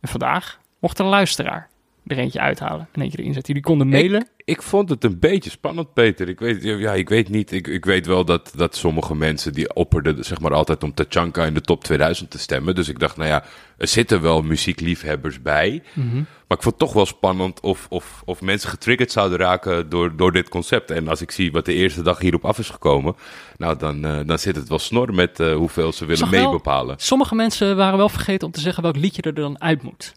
En 0.00 0.08
vandaag 0.08 0.60
mocht 0.78 0.98
een 0.98 1.06
luisteraar 1.06 1.68
er 2.06 2.18
eentje 2.18 2.40
uithalen 2.40 2.88
en 2.92 3.02
eentje 3.02 3.18
erin 3.18 3.32
zetten. 3.32 3.54
Jullie 3.54 3.68
konden 3.68 3.88
mailen. 3.88 4.28
Ik 4.44 4.62
vond 4.62 4.88
het 4.88 5.04
een 5.04 5.18
beetje 5.18 5.50
spannend, 5.50 5.92
Peter. 5.92 6.28
Ik 6.28 6.38
weet, 6.38 6.62
ja, 6.62 6.92
ik 6.92 7.08
weet 7.08 7.28
niet. 7.28 7.52
Ik, 7.52 7.66
ik 7.66 7.84
weet 7.84 8.06
wel 8.06 8.24
dat, 8.24 8.52
dat 8.56 8.76
sommige 8.76 9.14
mensen 9.14 9.52
die 9.52 9.74
opperden 9.74 10.24
zeg 10.24 10.40
maar 10.40 10.54
altijd 10.54 10.82
om 10.82 10.94
Tachanka 10.94 11.44
in 11.44 11.54
de 11.54 11.60
top 11.60 11.84
2000 11.84 12.30
te 12.30 12.38
stemmen. 12.38 12.74
Dus 12.74 12.88
ik 12.88 12.98
dacht, 12.98 13.16
nou 13.16 13.28
ja, 13.28 13.44
er 13.76 13.88
zitten 13.88 14.22
wel 14.22 14.42
muziekliefhebbers 14.42 15.42
bij. 15.42 15.82
Mhm. 15.92 16.14
Maar 16.16 16.56
ik 16.56 16.62
vond 16.62 16.64
het 16.64 16.78
toch 16.78 16.92
wel 16.92 17.06
spannend 17.06 17.60
of, 17.60 17.86
of, 17.88 18.22
of 18.24 18.40
mensen 18.40 18.68
getriggerd 18.70 19.12
zouden 19.12 19.38
raken 19.38 19.88
door, 19.88 20.16
door 20.16 20.32
dit 20.32 20.48
concept. 20.48 20.90
En 20.90 21.08
als 21.08 21.20
ik 21.20 21.30
zie 21.30 21.52
wat 21.52 21.64
de 21.64 21.74
eerste 21.74 22.02
dag 22.02 22.18
hierop 22.18 22.44
af 22.44 22.58
is 22.58 22.70
gekomen, 22.70 23.16
nou 23.56 23.78
dan, 23.78 24.04
eh, 24.04 24.20
dan 24.26 24.38
zit 24.38 24.56
het 24.56 24.68
wel 24.68 24.78
snor 24.78 25.14
met 25.14 25.40
eh, 25.40 25.54
hoeveel 25.54 25.92
ze 25.92 26.04
willen 26.04 26.30
meebepalen. 26.30 26.96
Sommige 26.98 27.34
mensen 27.34 27.76
waren 27.76 27.98
wel 27.98 28.08
vergeten 28.08 28.46
om 28.46 28.52
te 28.52 28.60
zeggen 28.60 28.82
welk 28.82 28.96
liedje 28.96 29.22
er 29.22 29.34
dan 29.34 29.60
uit 29.60 29.82
moet. 29.82 30.14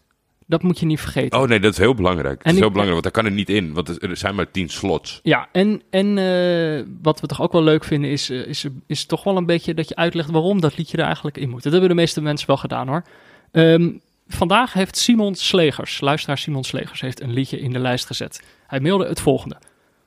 Dat 0.50 0.62
moet 0.62 0.78
je 0.78 0.86
niet 0.86 1.00
vergeten. 1.00 1.40
Oh 1.40 1.48
nee, 1.48 1.60
dat 1.60 1.72
is 1.72 1.78
heel 1.78 1.94
belangrijk. 1.94 2.38
Het 2.38 2.46
En 2.46 2.52
is 2.52 2.58
heel 2.58 2.70
belangrijk, 2.70 3.02
want 3.02 3.14
daar 3.14 3.22
kan 3.22 3.32
er 3.32 3.38
niet 3.38 3.50
in. 3.50 3.72
Want 3.72 3.88
er 3.88 4.10
er 4.10 4.16
zijn 4.16 4.34
maar 4.34 4.50
tien 4.50 4.68
slots. 4.68 5.20
Ja, 5.22 5.48
en, 5.52 5.82
en 5.90 6.18
eh, 6.18 6.86
wat 7.02 7.20
we 7.20 7.26
toch 7.26 7.42
ook 7.42 7.52
wel 7.52 7.62
leuk 7.62 7.84
vinden 7.84 8.10
is, 8.10 8.30
eh, 8.30 8.46
is, 8.46 8.66
is 8.86 9.04
toch 9.04 9.24
wel 9.24 9.36
een 9.36 9.46
beetje 9.46 9.74
dat 9.74 9.88
je 9.88 9.96
uitlegt 9.96 10.30
waarom 10.30 10.60
dat 10.60 10.76
liedje 10.76 10.96
er 10.96 11.04
eigenlijk 11.04 11.38
in 11.38 11.50
moet. 11.50 11.62
Dat 11.62 11.72
hebben 11.72 11.90
de 11.90 11.96
meeste 11.96 12.20
mensen 12.20 12.46
wel 12.46 12.56
gedaan 12.56 12.88
hoor. 12.88 13.04
Ehm, 13.52 13.90
vandaag 14.28 14.72
heeft 14.72 14.96
Simon 14.96 15.34
Slegers, 15.34 16.00
luisteraar 16.00 16.38
Simon 16.38 16.64
Slegers, 16.64 17.00
heeft 17.00 17.20
een 17.20 17.32
liedje 17.32 17.60
in 17.60 17.72
de 17.72 17.78
lijst 17.78 18.06
gezet. 18.06 18.42
Hij 18.66 18.80
mailde 18.80 19.06
het 19.06 19.20
volgende. 19.20 19.56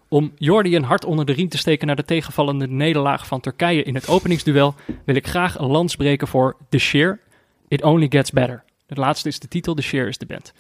Om 0.08 0.32
Jordi 0.38 0.76
een 0.76 0.84
hart 0.84 1.06
onder 1.06 1.26
de 1.26 1.34
riem 1.34 1.50
te 1.50 1.58
steken 1.58 1.88
naar 1.88 1.96
de 1.96 2.06
tegenvallende 2.06 2.68
nederlaag 2.68 3.28
van 3.28 3.40
Turkije 3.40 3.84
in 3.84 3.96
het 3.96 4.08
openingsduel, 4.08 4.76
wil 5.06 5.16
ik 5.16 5.28
graag 5.28 5.58
een 5.58 5.68
lans 5.68 5.96
breken 5.96 6.28
voor 6.28 6.56
The 6.70 6.78
Sheer, 6.78 7.20
It 7.68 7.84
Only 7.84 8.08
Gets 8.10 8.32
Better. 8.32 8.64
Het 8.94 9.02
laatste 9.02 9.28
is 9.28 9.40
de 9.40 9.48
titel, 9.48 9.74
The 9.74 9.82
Sheer 9.82 10.08
is 10.08 10.18
de 10.18 10.26
band. 10.26 10.54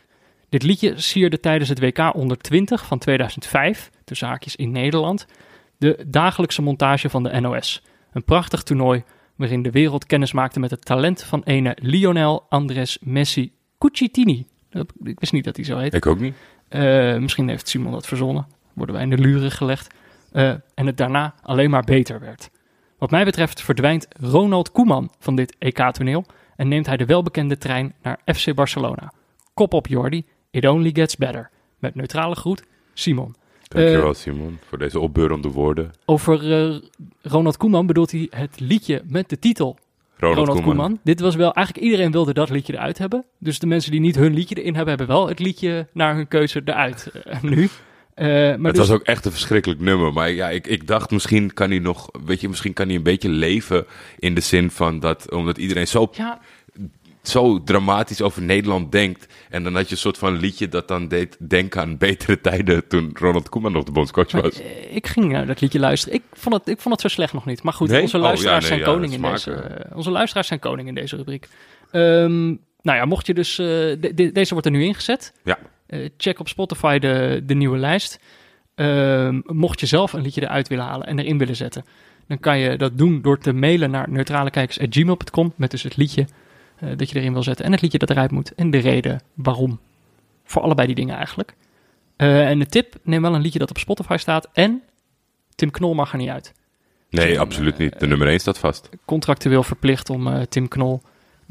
Dit 0.49 0.63
liedje 0.63 0.93
sierde 1.01 1.39
tijdens 1.39 1.69
het 1.69 1.79
WK 1.79 2.15
onder 2.15 2.37
20 2.37 2.85
van 2.85 2.97
2005, 2.99 3.91
tussen 4.03 4.27
haakjes 4.27 4.55
in 4.55 4.71
Nederland, 4.71 5.25
de 5.77 6.05
dagelijkse 6.07 6.61
montage 6.61 7.09
van 7.09 7.23
de 7.23 7.39
NOS. 7.39 7.83
Een 8.13 8.23
prachtig 8.23 8.63
toernooi 8.63 9.03
waarin 9.35 9.61
de 9.61 9.71
wereld 9.71 10.05
kennis 10.05 10.31
maakte 10.31 10.59
met 10.59 10.71
het 10.71 10.85
talent 10.85 11.23
van 11.23 11.41
ene 11.43 11.77
Lionel 11.81 12.45
Andres 12.49 12.97
Messi 13.01 13.51
Cucitini. 13.77 14.45
Ik 15.03 15.19
wist 15.19 15.31
niet 15.31 15.43
dat 15.43 15.55
hij 15.55 15.65
zo 15.65 15.77
heet. 15.77 15.93
Ik 15.93 16.05
ook 16.05 16.19
niet. 16.19 16.35
Eh, 16.67 17.17
misschien 17.17 17.47
heeft 17.47 17.67
Simon 17.67 17.91
dat 17.91 18.07
verzonnen. 18.07 18.47
Worden 18.73 18.95
wij 18.95 19.03
in 19.03 19.09
de 19.09 19.17
luren 19.17 19.51
gelegd. 19.51 19.93
Eh, 20.31 20.49
en 20.73 20.85
het 20.85 20.97
daarna 20.97 21.35
alleen 21.41 21.69
maar 21.69 21.83
beter 21.83 22.19
werd. 22.19 22.49
Wat 22.97 23.11
mij 23.11 23.25
betreft 23.25 23.61
verdwijnt 23.61 24.07
Ronald 24.19 24.71
Koeman 24.71 25.11
van 25.19 25.35
dit 25.35 25.55
EK-toneel 25.59 26.25
en 26.55 26.67
neemt 26.67 26.85
hij 26.85 26.97
de 26.97 27.05
welbekende 27.05 27.57
trein 27.57 27.93
naar 28.01 28.19
FC 28.35 28.53
Barcelona. 28.53 29.11
Kop 29.53 29.73
op 29.73 29.87
Jordi, 29.87 30.25
it 30.51 30.67
only 30.67 30.89
gets 30.93 31.15
better. 31.15 31.49
Met 31.79 31.95
neutrale 31.95 32.35
groet, 32.35 32.63
Simon. 32.93 33.35
Dankjewel 33.67 34.09
Eh, 34.09 34.15
Simon 34.15 34.59
voor 34.67 34.77
deze 34.77 34.99
opbeurende 34.99 35.49
woorden. 35.49 35.91
Over 36.05 36.51
eh, 36.51 36.79
Ronald 37.21 37.57
Koeman 37.57 37.85
bedoelt 37.85 38.11
hij 38.11 38.27
het 38.29 38.59
liedje 38.59 39.01
met 39.07 39.29
de 39.29 39.39
titel 39.39 39.77
Ronald, 40.17 40.37
Ronald, 40.37 40.57
Koeman. 40.63 40.75
Koeman. 40.75 40.99
Dit 41.03 41.19
was 41.19 41.35
wel, 41.35 41.53
eigenlijk 41.53 41.85
iedereen 41.85 42.11
wilde 42.11 42.33
dat 42.33 42.49
liedje 42.49 42.73
eruit 42.73 42.97
hebben. 42.97 43.25
Dus 43.39 43.59
de 43.59 43.67
mensen 43.67 43.91
die 43.91 43.99
niet 43.99 44.15
hun 44.15 44.33
liedje 44.33 44.55
erin 44.55 44.75
hebben, 44.75 44.97
hebben 44.97 45.15
wel 45.15 45.27
het 45.27 45.39
liedje 45.39 45.87
naar 45.93 46.15
hun 46.15 46.27
keuze 46.27 46.61
eruit 46.65 47.11
eh, 47.23 47.41
nu. 47.41 47.69
Eh, 48.15 48.25
maar 48.27 48.49
het 48.51 48.61
dus, 48.75 48.77
was 48.77 48.89
ook 48.91 49.03
echt 49.03 49.25
een 49.25 49.31
verschrikkelijk 49.31 49.79
nummer. 49.81 50.13
Maar 50.13 50.29
ja, 50.31 50.49
ik, 50.49 50.67
ik 50.67 50.87
dacht 50.87 51.11
misschien 51.11 51.53
kan 51.53 51.69
hij 51.69 51.79
nog, 51.79 52.09
weet 52.25 52.41
je, 52.41 52.47
misschien 52.49 52.73
kan 52.73 52.87
hij 52.87 52.95
een 52.95 53.03
beetje 53.03 53.29
leven 53.29 53.85
in 54.19 54.35
de 54.35 54.41
zin 54.41 54.71
van 54.71 54.99
dat, 54.99 55.31
omdat 55.31 55.57
iedereen 55.57 55.87
zo, 55.87 56.09
ja, 56.11 56.39
zo 57.21 57.63
dramatisch 57.63 58.21
over 58.21 58.41
Nederland 58.41 58.91
denkt. 58.91 59.33
En 59.49 59.63
dan 59.63 59.75
had 59.75 59.85
je 59.85 59.91
een 59.91 59.97
soort 59.97 60.17
van 60.17 60.37
liedje 60.37 60.69
dat 60.69 60.87
dan 60.87 61.07
deed 61.07 61.37
denken 61.39 61.81
aan 61.81 61.97
betere 61.97 62.41
tijden 62.41 62.87
toen 62.87 63.09
Ronald 63.13 63.49
Koeman 63.49 63.71
nog 63.71 63.83
de 63.83 63.91
bondscoach 63.91 64.31
was. 64.31 64.61
eh, 64.61 64.95
ik 64.95 65.07
ging 65.07 65.31
naar 65.31 65.45
dat 65.45 65.61
liedje 65.61 65.79
luisteren. 65.79 66.15
Ik 66.17 66.23
vond, 66.33 66.55
het, 66.55 66.67
ik 66.67 66.79
vond 66.79 66.93
het 66.93 67.01
zo 67.01 67.07
slecht 67.15 67.33
nog 67.33 67.45
niet. 67.45 67.63
Maar 67.63 67.73
goed, 67.73 67.89
Nee? 67.89 68.01
onze 68.01 68.17
Oh, 68.17 68.23
luisteraars 68.23 68.67
ja, 68.67 68.69
nee, 68.75 68.79
zijn 68.79 68.89
ja, 68.91 68.95
koning 68.95 69.13
in 69.25 69.31
deze. 69.31 69.51
eh, 69.51 69.97
onze 69.97 70.11
luisteraars 70.11 70.47
zijn 70.47 70.59
koning 70.59 70.87
in 70.87 70.95
deze 70.95 71.15
rubriek. 71.15 71.47
Ehm, 71.91 72.45
nou 72.81 72.97
ja, 72.97 73.05
mocht 73.05 73.27
je 73.27 73.33
dus. 73.33 73.55
de- 73.55 74.11
de- 74.15 74.31
deze 74.31 74.51
wordt 74.51 74.65
er 74.67 74.73
nu 74.73 74.83
ingezet. 74.83 75.33
Ja. 75.43 75.57
Eh, 75.85 76.09
check 76.17 76.39
op 76.39 76.47
Spotify 76.47 76.99
de, 76.99 77.41
de 77.45 77.53
nieuwe 77.53 77.77
lijst. 77.77 78.19
Ehm, 78.75 79.41
mocht 79.45 79.79
je 79.79 79.85
zelf 79.85 80.13
een 80.13 80.21
liedje 80.21 80.41
eruit 80.41 80.67
willen 80.67 80.85
halen 80.85 81.07
en 81.07 81.19
erin 81.19 81.37
willen 81.37 81.55
zetten, 81.55 81.85
dan 82.27 82.39
kan 82.39 82.59
je 82.59 82.77
dat 82.77 82.97
doen 82.97 83.21
door 83.21 83.39
te 83.39 83.53
mailen 83.53 83.91
naar 83.91 84.09
neutralekijkers.gmail.com 84.09 85.53
met 85.55 85.71
dus 85.71 85.83
het 85.83 85.97
liedje 85.97 86.27
eh, 86.79 86.89
dat 86.95 87.09
je 87.09 87.19
erin 87.19 87.33
wil 87.33 87.43
zetten 87.43 87.65
en 87.65 87.71
het 87.71 87.81
liedje 87.81 87.97
dat 87.97 88.09
eruit 88.09 88.31
moet 88.31 88.55
en 88.55 88.71
de 88.71 88.77
reden 88.77 89.21
waarom. 89.33 89.79
Voor 90.43 90.61
allebei 90.61 90.87
die 90.87 90.95
dingen 90.95 91.15
eigenlijk. 91.15 91.55
Eh, 92.15 92.49
en 92.49 92.59
de 92.59 92.65
tip, 92.65 92.95
neem 93.03 93.21
wel 93.21 93.35
een 93.35 93.41
liedje 93.41 93.59
dat 93.59 93.69
op 93.69 93.77
Spotify 93.77 94.15
staat 94.17 94.49
en 94.53 94.81
Tim 95.55 95.71
Knol 95.71 95.93
mag 95.93 96.11
er 96.11 96.17
niet 96.17 96.29
uit. 96.29 96.53
Nee, 97.09 97.39
absoluut 97.39 97.77
niet. 97.77 97.99
De 97.99 98.07
nummer 98.07 98.27
1 98.27 98.39
staat 98.39 98.59
vast. 98.59 98.89
Contractueel 99.05 99.63
verplicht 99.63 100.09
om 100.09 100.45
Tim 100.49 100.67
Knol 100.67 101.01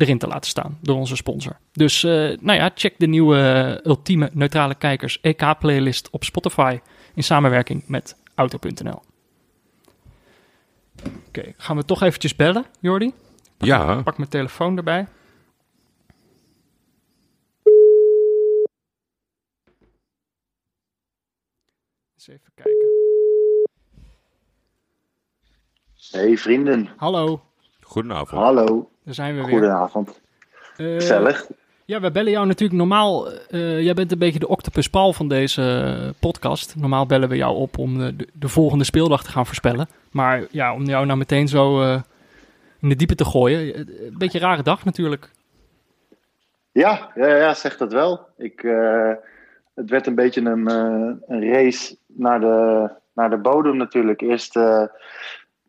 erin 0.03 0.19
te 0.19 0.27
laten 0.27 0.51
staan 0.51 0.79
door 0.81 0.97
onze 0.97 1.17
sponsor. 1.17 1.57
Dus 1.73 2.05
eh, 2.05 2.13
nou 2.41 2.53
ja, 2.59 2.71
check 2.75 2.95
de 2.99 3.07
nieuwe 3.07 3.39
eh, 3.39 3.87
ultieme 3.87 4.31
neutrale 4.33 4.75
kijkers 4.75 5.21
EK-playlist 5.21 6.11
op 6.11 6.25
Spotify 6.25 6.79
in 7.15 7.23
samenwerking 7.23 7.83
met 7.87 8.17
Auto.nl. 8.35 9.03
Oké, 11.29 11.53
gaan 11.57 11.77
we 11.77 11.85
toch 11.85 12.03
eventjes 12.03 12.37
bellen, 12.37 12.65
Jordi? 12.81 13.13
Ja, 13.59 14.03
Pak 14.03 14.17
mijn 14.17 14.31
telefoon 14.31 14.77
erbij. 14.77 15.07
Eens 22.15 22.29
even 22.29 22.53
kijken. 22.55 22.91
Hey 26.11 26.37
vrienden, 26.37 26.89
Hallo, 26.97 27.43
goedenavond. 27.81 28.91
Daar 29.05 29.15
zijn 29.15 29.35
we 29.35 29.41
weer. 29.41 29.51
goedenavond. 29.51 30.21
Gezellig. 30.77 31.47
Ja, 31.85 32.01
we 32.01 32.11
bellen 32.11 32.31
jou 32.33 32.47
natuurlijk 32.47 32.79
normaal. 32.79 33.31
eh, 33.33 33.81
jij 33.81 33.95
bent 33.95 34.13
een 34.13 34.19
beetje 34.19 34.39
de 34.39 34.49
octopus 34.49 34.89
Paul 34.89 35.13
van 35.13 35.29
deze 35.29 35.63
eh, 35.63 36.11
podcast. 36.21 36.77
Normaal 36.77 37.07
bellen 37.07 37.29
we 37.29 37.37
jou 37.37 37.57
op 37.57 37.79
om 37.79 37.99
de, 37.99 38.17
de, 38.17 38.29
de 38.33 38.49
volgende 38.49 38.85
speeldag 38.85 39.25
te 39.25 39.31
gaan 39.31 39.47
voorspellen. 39.47 39.89
Maar 40.11 40.43
ja, 40.51 40.75
om 40.75 40.85
jou 40.85 41.07
nou 41.07 41.19
meteen 41.19 41.49
zo 41.49 41.83
in 42.81 42.89
de 42.89 42.97
diepe 42.97 43.15
te 43.15 43.25
gooien. 43.25 43.79
Een 43.79 44.15
beetje 44.19 44.41
een 44.41 44.45
rare 44.45 44.63
dag 44.63 44.85
natuurlijk. 44.85 45.31
Ja, 46.73 47.11
ja, 47.15 47.37
ja, 47.37 47.55
zeg 47.55 47.77
dat 47.77 47.93
wel. 47.93 48.27
Ik, 48.37 48.61
het 49.75 49.91
werd 49.91 50.07
een 50.07 50.15
beetje 50.15 50.41
een, 50.41 50.67
een 51.29 51.53
race 51.53 51.97
naar 52.07 52.41
de, 52.41 52.89
naar 53.13 53.31
de 53.31 53.39
bodem 53.39 53.77
natuurlijk. 53.77 54.21
Eerst 54.21 54.59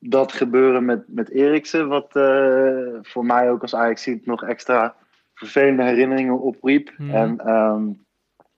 dat 0.09 0.31
gebeuren 0.31 0.85
met, 0.85 1.03
met 1.07 1.29
Eriksen, 1.29 1.87
wat 1.87 2.15
eh, 2.15 2.99
voor 3.01 3.25
mij 3.25 3.51
ook 3.51 3.61
als 3.61 3.75
ajax 3.75 4.09
nog 4.23 4.43
extra 4.43 4.95
vervelende 5.33 5.83
herinneringen 5.83 6.39
opriep. 6.39 6.93
Mhm. 6.97 7.09
En 7.09 7.39
ehm, 7.39 7.83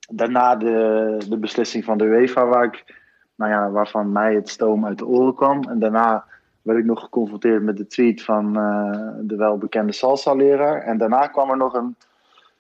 daarna 0.10 0.56
de, 0.56 1.18
de 1.30 1.38
beslissing 1.38 1.84
van 1.84 1.98
de 1.98 2.06
UEFA, 2.06 2.46
waar 2.46 2.64
ik, 2.64 3.00
nou 3.36 3.52
ja, 3.52 3.70
waarvan 3.70 4.12
mij 4.12 4.36
het 4.36 4.50
stoom 4.50 4.86
uit 4.86 4.98
de 4.98 5.08
oren 5.08 5.36
kwam. 5.36 5.64
En 5.64 5.80
daarna 5.80 6.26
werd 6.62 6.80
ik 6.80 6.86
nog 6.86 7.00
geconfronteerd 7.00 7.64
met 7.64 7.78
de 7.78 7.88
tweet 7.88 8.24
van 8.24 8.58
eh, 8.58 9.10
de 9.22 9.36
welbekende 9.36 9.92
salsa-leraar. 9.92 10.82
En 10.82 10.98
daarna 10.98 11.28
kwam 11.28 11.50
er 11.50 11.58
nog 11.58 11.74
een 11.74 11.96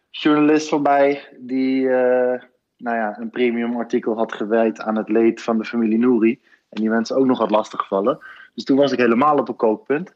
journalist 0.09 0.69
voorbij 0.69 1.27
die 1.37 1.89
eh, 1.89 2.41
nou 2.77 2.97
ja, 2.97 3.19
een 3.19 3.29
premium 3.29 3.77
artikel 3.77 4.17
had 4.17 4.33
gewijd 4.33 4.81
aan 4.81 4.95
het 4.95 5.09
leed 5.09 5.41
van 5.41 5.57
de 5.57 5.65
familie 5.65 5.97
Nouri. 5.97 6.39
En 6.69 6.81
die 6.81 6.89
mensen 6.89 7.15
ook 7.15 7.25
nog 7.25 7.37
had 7.37 7.51
lastiggevallen. 7.51 8.19
Dus 8.55 8.63
toen 8.63 8.77
was 8.77 8.91
ik 8.91 8.99
helemaal 8.99 9.37
op 9.37 9.49
een 9.49 9.55
kookpunt. 9.55 10.13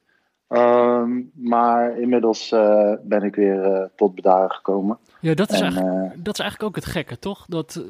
Ehm, 0.47 1.21
maar 1.33 1.99
inmiddels 1.99 2.51
eh, 2.51 2.93
ben 3.03 3.23
ik 3.23 3.35
weer 3.35 3.63
eh, 3.63 3.85
tot 3.95 4.15
bedaren 4.15 4.51
gekomen. 4.51 4.97
Ja, 5.19 5.33
dat 5.33 5.51
is, 5.51 5.55
En, 5.59 5.63
eigenlijk, 5.63 5.95
eh, 5.95 6.11
dat 6.23 6.33
is 6.33 6.39
eigenlijk 6.39 6.69
ook 6.69 6.75
het 6.75 6.85
gekke, 6.85 7.19
toch? 7.19 7.45
Dat, 7.47 7.83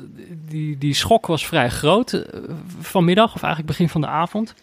die, 0.46 0.78
die 0.78 0.94
schok 0.94 1.26
was 1.26 1.48
vrij 1.48 1.70
groot 1.70 2.26
vanmiddag, 2.80 3.36
of 3.36 3.44
eigenlijk 3.44 3.72
begin 3.72 3.90
van 3.90 4.02
de 4.02 4.08
avond. 4.08 4.56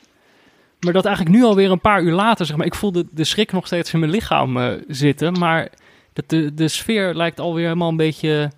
Maar 0.81 0.93
dat 0.93 1.05
eigenlijk 1.05 1.37
nu 1.37 1.45
alweer 1.45 1.71
een 1.71 1.81
paar 1.81 2.03
uur 2.03 2.13
later, 2.13 2.47
zeg 2.47 2.57
maar, 2.57 2.67
ik 2.67 2.75
voelde 2.75 3.07
de 3.11 3.25
schrik 3.25 3.53
nog 3.53 3.67
steeds 3.67 3.93
in 3.93 3.99
mijn 3.99 4.11
lichaam 4.11 4.79
zitten. 4.89 5.39
Maar 5.39 5.69
dat 6.13 6.29
de, 6.29 6.55
de 6.55 6.69
sfeer 6.69 7.15
lijkt 7.15 7.41
alweer 7.41 7.65
helemaal 7.65 7.89
een 7.89 7.97
beetje... 7.97 8.51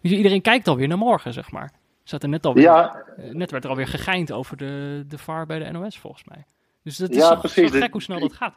Iedereen 0.00 0.42
kijkt 0.42 0.68
alweer 0.68 0.88
naar 0.88 0.98
morgen, 0.98 1.32
zeg 1.32 1.50
maar. 1.50 1.72
Zat 2.02 2.22
er 2.22 2.28
net 2.28 2.46
alweer, 2.46 2.62
ja, 2.62 3.04
net 3.32 3.50
werd 3.50 3.64
er 3.64 3.70
alweer 3.70 3.86
gegeind 3.86 4.32
over 4.32 4.56
de, 4.56 5.04
de 5.08 5.18
VAR 5.18 5.46
bij 5.46 5.58
de 5.58 5.70
NOS, 5.70 5.98
volgens 5.98 6.24
mij. 6.24 6.44
Dus 6.84 6.96
dat 6.96 7.10
is 7.10 7.16
Ja, 7.16 7.34
precies. 7.34 7.72
zo 7.72 7.78
gek 7.78 7.92
hoe 7.92 8.02
snel 8.02 8.20
dat 8.20 8.32
gaat. 8.32 8.54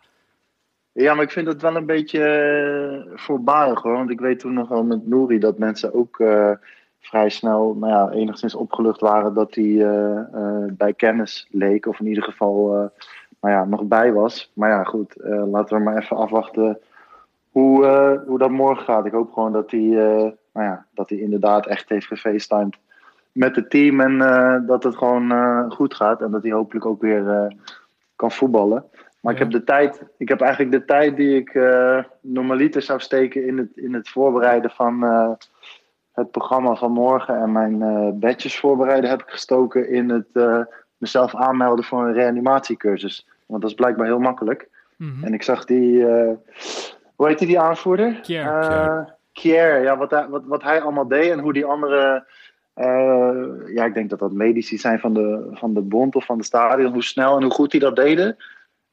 Ja, 0.91 1.13
maar 1.13 1.23
ik 1.23 1.31
vind 1.31 1.47
het 1.47 1.61
wel 1.61 1.75
een 1.75 1.85
beetje 1.85 2.23
eh, 2.23 3.17
voorbarig 3.17 3.81
hoor. 3.81 3.93
Want 3.93 4.09
ik 4.09 4.19
weet 4.19 4.39
toen 4.39 4.53
nog 4.53 4.67
wel 4.67 4.83
met 4.83 5.07
Nouri 5.07 5.39
dat 5.39 5.57
mensen 5.57 5.93
ook 5.93 6.19
eh, 6.19 6.51
vrij 6.99 7.29
snel 7.29 7.75
nou 7.79 7.93
ja, 7.93 8.09
enigszins 8.19 8.55
opgelucht 8.55 8.99
waren 8.99 9.33
dat 9.33 9.55
hij 9.55 9.85
eh, 9.85 10.21
bij 10.71 10.93
kennis 10.93 11.47
leek. 11.51 11.85
Of 11.85 11.99
in 11.99 12.07
ieder 12.07 12.23
geval 12.23 12.91
nou 13.41 13.53
ja, 13.53 13.65
nog 13.65 13.83
bij 13.83 14.13
was. 14.13 14.51
Maar 14.53 14.69
ja, 14.69 14.83
goed, 14.83 15.13
laten 15.23 15.77
we 15.77 15.83
maar 15.83 15.97
even 15.97 16.17
afwachten 16.17 16.79
hoe, 17.51 17.85
hoe 18.27 18.37
dat 18.37 18.51
morgen 18.51 18.85
gaat. 18.85 19.05
Ik 19.05 19.11
hoop 19.11 19.33
gewoon 19.33 19.51
dat 19.51 19.71
hij, 19.71 19.79
nou 19.79 20.65
ja, 20.65 20.85
dat 20.93 21.09
hij 21.09 21.17
inderdaad 21.19 21.65
echt 21.65 21.89
heeft 21.89 22.07
gefacetimed 22.07 22.77
met 23.31 23.55
het 23.55 23.69
team. 23.69 23.99
En 24.01 24.17
dat 24.65 24.83
het 24.83 24.97
gewoon 24.97 25.31
goed 25.71 25.93
gaat. 25.93 26.21
En 26.21 26.31
dat 26.31 26.43
hij 26.43 26.51
hopelijk 26.51 26.85
ook 26.85 27.01
weer 27.01 27.55
kan 28.17 28.31
voetballen. 28.31 28.85
Maar 29.19 29.33
ik 29.33 29.39
heb 29.39 29.51
de 29.51 29.63
tijd, 29.63 30.03
ik 30.17 30.29
heb 30.29 30.41
eigenlijk 30.41 30.71
de 30.71 30.85
tijd 30.85 31.15
die 31.15 31.35
ik 31.35 31.49
eh, 31.49 32.03
normaliter 32.21 32.81
zou 32.81 32.99
steken 32.99 33.45
in 33.47 33.57
het, 33.57 33.69
in 33.75 33.93
het 33.93 34.09
voorbereiden 34.09 34.71
van 34.71 35.03
eh, 35.03 35.31
het 36.13 36.31
programma 36.31 36.75
van 36.75 36.91
morgen 36.91 37.41
en 37.41 37.51
mijn 37.51 37.81
eh 37.81 38.09
badges 38.13 38.59
voorbereiden, 38.59 39.09
heb 39.09 39.21
ik 39.21 39.29
gestoken 39.29 39.89
in 39.89 40.09
het 40.09 40.65
mezelf 40.97 41.35
aanmelden 41.35 41.85
voor 41.85 42.05
een 42.07 42.13
reanimatiecursus. 42.13 43.27
Want 43.45 43.61
dat 43.61 43.69
is 43.69 43.75
blijkbaar 43.75 44.05
heel 44.05 44.19
makkelijk. 44.19 44.69
Mhm. 44.95 45.23
En 45.23 45.33
ik 45.33 45.43
zag 45.43 45.65
die, 45.65 46.03
hoe 47.15 47.27
heet 47.27 47.37
die, 47.39 47.47
die 47.47 47.59
aanvoerder? 47.59 48.19
Kier. 48.21 49.15
Kier, 49.33 49.81
ja, 49.81 49.97
wat, 49.97 50.11
hij- 50.11 50.27
wat, 50.29 50.43
wat 50.45 50.63
hij 50.63 50.81
allemaal 50.81 51.07
deed 51.07 51.31
en 51.31 51.39
hoe 51.39 51.53
die 51.53 51.65
andere, 51.65 52.25
eh, 52.77 53.73
ja, 53.73 53.85
ik 53.85 53.93
denk 53.93 54.09
dat 54.09 54.19
dat 54.19 54.31
medici 54.31 54.77
zijn 54.77 54.99
van 54.99 55.13
de, 55.13 55.47
van 55.51 55.73
de 55.73 55.81
bond 55.81 56.15
of 56.15 56.25
van 56.25 56.37
de 56.37 56.43
stadion, 56.43 56.93
hoe 56.93 57.03
snel 57.03 57.35
en 57.35 57.43
hoe 57.43 57.51
goed 57.51 57.71
die 57.71 57.79
dat 57.79 57.95
deden. 57.95 58.37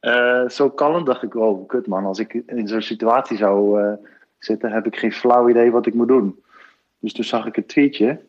Eh, 0.00 0.48
zo 0.48 0.70
kalm 0.70 1.04
dacht 1.04 1.22
ik, 1.22 1.34
oh, 1.34 1.68
kut 1.68 1.86
man, 1.86 2.04
als 2.04 2.18
ik 2.18 2.42
in 2.46 2.68
zo'n 2.68 2.82
situatie 2.82 3.36
zou 3.36 3.82
eh, 3.82 3.92
zitten, 4.38 4.72
heb 4.72 4.86
ik 4.86 4.96
geen 4.96 5.12
flauw 5.12 5.48
idee 5.48 5.70
wat 5.70 5.86
ik 5.86 5.94
moet 5.94 6.08
doen. 6.08 6.42
Dus 6.98 7.12
toen 7.12 7.24
zag 7.24 7.46
ik 7.46 7.56
het 7.56 7.68
tweetje, 7.68 8.20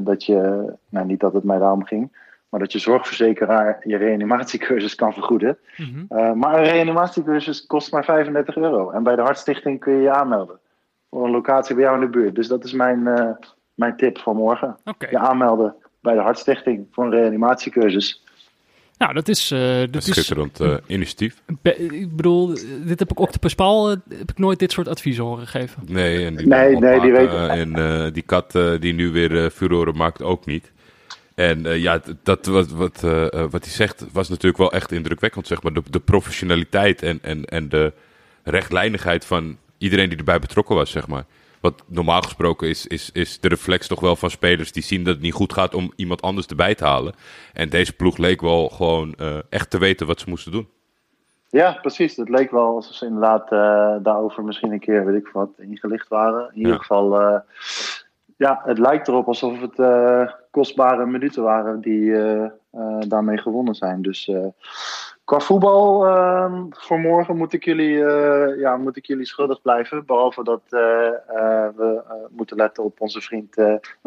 dat 0.00 0.24
je, 0.24 0.72
nou 0.88 1.06
niet 1.06 1.20
dat 1.20 1.32
het 1.32 1.44
mij 1.44 1.58
daarom 1.58 1.84
ging, 1.84 2.16
maar 2.48 2.60
dat 2.60 2.72
je 2.72 2.78
zorgverzekeraar 2.78 3.80
je 3.82 3.96
reanimatiecursus 3.96 4.94
kan 4.94 5.12
vergoeden. 5.12 5.58
Mhm. 5.76 6.38
Maar 6.38 6.58
een 6.58 6.64
reanimatiecursus 6.64 7.66
kost 7.66 7.92
maar 7.92 8.04
35 8.04 8.56
euro. 8.56 8.90
En 8.90 9.02
bij 9.02 9.16
de 9.16 9.22
Hartstichting 9.22 9.80
kun 9.80 9.92
je 9.92 10.02
je 10.02 10.10
aanmelden. 10.10 10.58
Voor 11.10 11.24
een 11.24 11.30
locatie 11.30 11.74
bij 11.74 11.84
jou 11.84 11.94
in 11.94 12.00
de 12.00 12.18
buurt. 12.18 12.34
Dus 12.34 12.48
dat 12.48 12.64
is 12.64 12.72
mijn, 12.72 13.08
mijn 13.76 13.96
tip 13.96 14.18
voor 14.18 14.34
morgen. 14.34 14.76
Je 15.10 15.18
aanmelden 15.18 15.74
bij 16.00 16.14
de 16.14 16.20
Hartstichting 16.20 16.86
voor 16.92 17.04
een 17.04 17.10
reanimatiecursus. 17.10 18.22
Nou, 18.98 19.12
dat 19.14 19.28
is... 19.28 19.50
eh 19.50 19.78
dat 19.90 19.94
is 19.94 20.04
Schitterend 20.06 20.60
eh, 20.60 20.74
initiatief. 20.86 21.42
Be- 21.62 21.76
ik 21.76 22.16
bedoel, 22.16 22.46
dit 22.84 22.98
heb 22.98 23.10
ik 23.10 23.18
Octopus 23.20 23.54
Paul, 23.54 23.90
eh, 23.90 23.96
heb 24.08 24.30
ik 24.30 24.38
nooit 24.38 24.58
dit 24.58 24.72
soort 24.72 24.88
adviezen 24.88 25.24
horen 25.24 25.46
geven. 25.46 25.82
Nee, 25.86 26.26
en 26.26 26.36
die, 26.36 26.46
Nee, 26.46 26.76
nee, 26.78 27.00
die 27.00 27.12
weet- 27.12 27.30
En 27.48 27.74
eh, 27.76 28.12
die 28.12 28.22
kat 28.22 28.52
die 28.80 28.92
nu 28.94 29.10
weer 29.12 29.50
furoren 29.50 29.96
maakt 29.96 30.22
ook 30.22 30.46
niet. 30.46 30.72
En 31.34 31.66
eh, 31.66 31.82
ja, 31.82 32.00
dat 32.22 32.46
wat, 32.46 32.70
wat, 32.70 33.00
wat 33.50 33.64
hij 33.64 33.72
zegt 33.72 34.06
was 34.12 34.28
natuurlijk 34.28 34.56
wel 34.58 34.72
echt 34.72 34.92
indrukwekkend. 34.92 35.46
Zeg 35.46 35.62
maar. 35.62 35.72
de, 35.72 35.82
de 35.90 36.00
professionaliteit 36.00 37.02
en, 37.02 37.18
en, 37.22 37.44
en 37.44 37.68
de 37.68 37.92
rechtlijnigheid 38.42 39.24
van 39.24 39.56
iedereen 39.78 40.08
die 40.08 40.18
erbij 40.18 40.38
betrokken 40.38 40.74
was. 40.76 40.90
Zeg 40.90 41.06
maar. 41.08 41.24
Wat 41.66 41.84
normaal 41.86 42.22
gesproken 42.22 42.68
is, 42.68 42.86
is, 42.86 43.10
is 43.12 43.40
de 43.40 43.48
reflex 43.48 43.86
toch 43.86 44.00
wel 44.00 44.16
van 44.16 44.30
spelers 44.30 44.72
die 44.72 44.82
zien 44.82 45.04
dat 45.04 45.14
het 45.14 45.22
niet 45.22 45.32
goed 45.32 45.52
gaat 45.52 45.74
om 45.74 45.92
iemand 45.96 46.22
anders 46.22 46.46
erbij 46.46 46.74
te 46.74 46.84
halen. 46.84 47.14
En 47.52 47.68
deze 47.68 47.92
ploeg 47.92 48.16
leek 48.16 48.40
wel 48.40 48.68
gewoon 48.68 49.14
eh, 49.14 49.38
echt 49.50 49.70
te 49.70 49.78
weten 49.78 50.06
wat 50.06 50.20
ze 50.20 50.28
moesten 50.28 50.52
doen. 50.52 50.68
Ja, 51.48 51.78
precies. 51.80 52.16
Het 52.16 52.28
leek 52.28 52.50
wel 52.50 52.74
alsof 52.74 52.94
ze 52.94 53.06
inderdaad 53.06 53.52
eh, 53.52 53.96
daarover 54.02 54.44
misschien 54.44 54.72
een 54.72 54.80
keer, 54.80 55.06
weet 55.06 55.20
ik 55.20 55.28
wat, 55.32 55.48
ingelicht 55.58 56.08
waren. 56.08 56.48
In 56.52 56.56
ieder 56.56 56.72
Ja. 56.72 56.78
geval, 56.78 57.20
eh, 57.20 57.40
ja, 58.36 58.60
het 58.64 58.78
lijkt 58.78 59.08
erop 59.08 59.26
alsof 59.26 59.60
het 59.60 59.80
kostbare 60.50 61.06
minuten 61.06 61.42
waren 61.42 61.80
die 61.80 62.14
daarmee 63.08 63.38
gewonnen 63.38 63.74
zijn. 63.74 64.02
Dus 64.02 64.30
qua 65.26 65.40
voetbal 65.40 66.06
eh, 66.06 66.52
voor 66.70 66.98
morgen 66.98 67.36
moet 67.36 67.52
ik, 67.52 67.64
jullie, 67.64 68.04
eh, 68.04 68.60
ja, 68.60 68.76
moet 68.76 68.96
ik 68.96 69.06
jullie 69.06 69.26
schuldig 69.26 69.62
blijven. 69.62 70.04
Behalve 70.06 70.44
dat 70.44 70.60
eh, 70.68 71.06
eh, 71.06 71.68
we 71.76 72.02
moeten 72.30 72.56
letten 72.56 72.84
op 72.84 73.00
onze 73.00 73.20
vriend. 73.20 73.52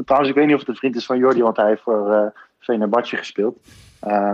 trouwens, 0.05 0.29
ik 0.29 0.36
weet 0.36 0.45
niet 0.45 0.53
of 0.53 0.60
het 0.60 0.69
een 0.69 0.75
vriend 0.75 0.95
is 0.95 1.05
van 1.05 1.17
Jordi, 1.17 1.41
want 1.41 1.58
hij 1.58 1.67
heeft 1.67 1.82
voor 1.82 2.34
Fenerbahce 2.60 3.17
gespeeld. 3.17 3.58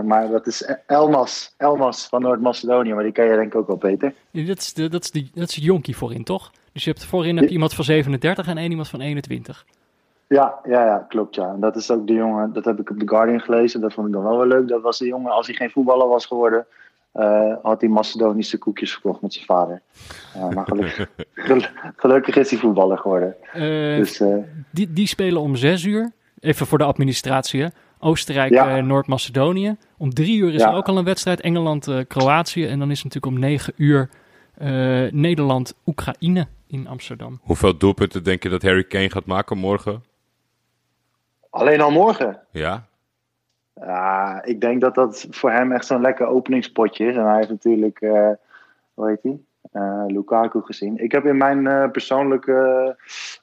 Maar 0.04 0.28
dat 0.28 0.46
is 0.46 0.76
Elmas, 0.86 1.54
Elmas 1.56 2.06
van 2.06 2.22
Noord-Macedonië, 2.22 2.94
maar 2.94 3.02
die 3.02 3.12
ken 3.12 3.26
je 3.26 3.36
denk 3.36 3.52
ik 3.52 3.58
ook 3.58 3.66
wel 3.66 3.76
beter. 3.76 4.14
Ja, 4.30 4.46
Dat 4.46 4.58
is, 4.58 4.72
de, 4.72 4.88
dat 4.88 5.02
is, 5.02 5.10
de, 5.10 5.28
dat 5.34 5.48
is 5.48 5.54
de 5.54 5.60
jonkie 5.60 5.96
voorin, 5.96 6.24
toch? 6.24 6.50
Dus 6.72 6.84
je 6.84 6.90
hebt 6.90 7.04
voorin 7.04 7.36
heb 7.36 7.44
je 7.44 7.52
iemand 7.52 7.74
van 7.74 7.84
37 7.84 8.46
en 8.46 8.58
één 8.58 8.70
iemand 8.70 8.88
van 8.88 9.00
21. 9.00 9.64
Ja, 10.28 10.54
ja, 10.64 10.84
ja, 10.84 11.04
klopt 11.08 11.34
ja. 11.34 11.48
En 11.52 11.60
dat 11.60 11.76
is 11.76 11.90
ook 11.90 12.06
de 12.06 12.12
jongen, 12.12 12.52
dat 12.52 12.64
heb 12.64 12.80
ik 12.80 12.90
op 12.90 12.98
The 12.98 13.08
Guardian 13.08 13.40
gelezen, 13.40 13.80
dat 13.80 13.92
vond 13.92 14.06
ik 14.06 14.12
dan 14.12 14.22
wel 14.22 14.36
wel 14.38 14.46
leuk. 14.46 14.68
Dat 14.68 14.82
was 14.82 14.98
de 14.98 15.06
jongen, 15.06 15.30
als 15.32 15.46
hij 15.46 15.54
geen 15.56 15.70
voetballer 15.70 16.08
was 16.08 16.26
geworden, 16.26 16.66
eh, 17.12 17.52
had 17.62 17.80
hij 17.80 17.90
Macedonische 17.90 18.58
koekjes 18.58 18.92
verkocht 18.92 19.20
met 19.22 19.32
zijn 19.32 19.44
vader. 19.46 19.82
Ja, 20.34 20.50
maar 20.50 20.66
gelukkig, 20.66 21.08
gel- 21.34 21.60
gelukkig 21.96 22.36
is 22.36 22.50
hij 22.50 22.58
voetballer 22.58 22.98
geworden. 22.98 23.34
Eh, 23.52 23.60
Dus 23.96 24.20
eh, 24.20 24.36
die, 24.70 24.92
die 24.92 25.06
spelen 25.06 25.40
om 25.42 25.56
6 25.56 25.84
uur. 25.84 26.12
Even 26.40 26.66
voor 26.66 26.78
de 26.78 26.84
administratie. 26.84 27.62
hè. 27.62 27.68
Oostenrijk, 27.98 28.52
Ja. 28.52 28.76
eh, 28.76 28.82
Noord-Macedonië. 28.84 29.76
Om 29.98 30.10
3 30.14 30.38
uur 30.38 30.54
is 30.54 30.60
Ja. 30.60 30.70
er 30.70 30.76
ook 30.76 30.88
al 30.88 30.98
een 30.98 31.04
wedstrijd. 31.04 31.40
Engeland, 31.40 31.88
eh, 31.88 31.98
Kroatië. 32.08 32.66
En 32.66 32.78
dan 32.78 32.90
is 32.90 33.02
het 33.02 33.14
natuurlijk 33.14 33.34
om 33.34 33.40
9 33.50 33.72
uur 33.76 34.08
eh, 34.54 34.68
Nederland, 35.12 35.74
Oekraïne 35.86 36.46
in 36.66 36.86
Amsterdam. 36.88 37.40
Hoeveel 37.42 37.76
doelpunten 37.76 38.24
denk 38.24 38.42
je 38.42 38.48
dat 38.48 38.62
Harry 38.62 38.84
Kane 38.84 39.10
gaat 39.10 39.26
maken 39.26 39.58
morgen? 39.58 40.02
Alleen 41.56 41.80
al 41.80 41.90
morgen. 41.90 42.40
Ja? 42.50 42.84
Ja, 43.74 44.42
ik 44.44 44.60
denk 44.60 44.80
dat 44.80 44.94
dat 44.94 45.26
voor 45.30 45.50
hem 45.50 45.72
echt 45.72 45.86
zo'n 45.86 46.00
lekker 46.00 46.26
openingspotje 46.26 47.06
is. 47.06 47.16
En 47.16 47.24
hij 47.26 47.36
heeft 47.36 47.48
natuurlijk, 47.48 48.00
eh 48.00 48.30
hoe 48.94 49.08
heet 49.08 49.22
hij? 49.22 49.38
Eh, 49.72 50.04
Lukaku 50.06 50.60
gezien. 50.60 50.98
Ik 51.02 51.12
heb 51.12 51.24
in 51.26 51.36
mijn 51.36 51.66
eh, 51.66 51.90
persoonlijke 51.90 52.96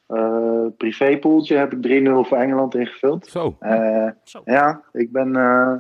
eh 0.08 0.66
privépoeltje 0.78 1.58
heb 1.58 1.74
ik 1.74 2.04
3-0 2.08 2.28
voor 2.28 2.38
Engeland 2.38 2.76
ingevuld. 2.76 3.28
Zo. 3.28 3.56
Eh, 3.60 4.08
Zo. 4.24 4.42
ja, 4.46 4.82
ik 4.92 5.12
ben. 5.12 5.36
eh, 5.36 5.74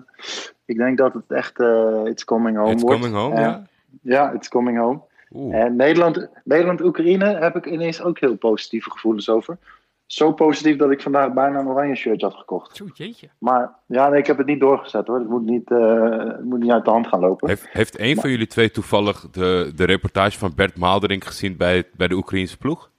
ik 0.65 0.77
denk 0.77 0.97
dat 0.97 1.13
het 1.13 1.31
echt 1.31 1.59
eh 1.59 2.01
It's 2.05 2.23
Coming 2.25 2.57
Home 2.57 2.71
It's 2.71 2.83
wordt. 2.83 2.99
coming 2.99 3.15
home, 3.21 3.39
ja? 3.39 3.63
Ja, 4.01 4.31
It's 4.31 4.47
Coming 4.49 4.77
Home. 4.77 4.99
Oeh. 5.35 5.55
En 5.55 5.75
Nederland, 5.75 6.27
Nederland-Oekraïne 6.43 7.25
heb 7.25 7.55
ik 7.55 7.65
ineens 7.65 8.01
ook 8.01 8.19
heel 8.19 8.35
positieve 8.35 8.91
gevoelens 8.91 9.29
over. 9.29 9.57
Zo 10.05 10.31
positief 10.33 10.77
dat 10.77 10.91
ik 10.91 11.01
vandaag 11.01 11.33
bijna 11.33 11.59
een 11.59 11.67
oranje 11.67 11.95
shirt 11.95 12.21
had 12.21 12.33
gekocht. 12.33 12.75
Zo, 12.75 12.85
jeetje. 12.93 13.29
Maar 13.37 13.71
ja, 13.87 14.09
nee, 14.09 14.19
ik 14.19 14.27
heb 14.27 14.37
het 14.37 14.47
niet 14.47 14.59
doorgezet 14.59 15.07
hoor. 15.07 15.19
Het 15.19 15.29
moet 15.29 15.45
niet, 15.45 15.71
eh, 15.71 16.09
het 16.17 16.43
moet 16.43 16.59
niet 16.59 16.71
uit 16.71 16.85
de 16.85 16.91
hand 16.91 17.07
gaan 17.07 17.19
lopen. 17.19 17.47
Heeft, 17.49 17.67
heeft 17.69 17.99
een 17.99 18.15
van 18.15 18.29
jullie 18.29 18.47
twee 18.47 18.71
toevallig 18.71 19.29
de, 19.31 19.71
de 19.75 19.83
reportage 19.85 20.37
van 20.37 20.53
Bert 20.55 20.77
Maalderink 20.77 21.23
gezien 21.23 21.57
bij, 21.57 21.83
bij 21.95 22.07
de 22.07 22.15
Oekraïense 22.15 22.57
ploeg? 22.57 22.91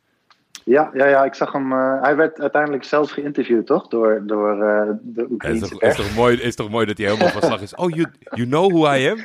Ja, 0.65 0.91
ja, 0.95 1.07
ja, 1.07 1.25
ik 1.25 1.35
zag 1.35 1.53
hem. 1.53 1.73
eh, 1.73 2.03
hij 2.03 2.17
werd 2.17 2.41
uiteindelijk 2.41 2.85
zelfs 2.85 3.13
geïnterviewd, 3.13 3.67
toch? 3.67 3.89
Door, 3.89 4.23
door 4.27 4.51
eh, 4.63 4.91
de 5.03 5.21
Het 5.21 5.27
is 5.27 5.31
Oekraïnse 5.31 5.61
toch, 5.69 5.73
is, 5.73 5.79
pers. 5.79 5.97
toch 5.97 6.17
mooi, 6.17 6.37
is 6.41 6.55
toch 6.55 6.71
mooi 6.71 6.87
dat 6.87 6.99
hij 6.99 7.07
helemaal 7.07 7.29
van 7.29 7.43
slag 7.43 7.61
is. 7.63 7.75
Oh, 7.75 7.91
you, 7.91 8.07
you 8.31 8.47
know 8.47 8.71
who 8.73 8.95
I 8.95 9.09
am? 9.09 9.25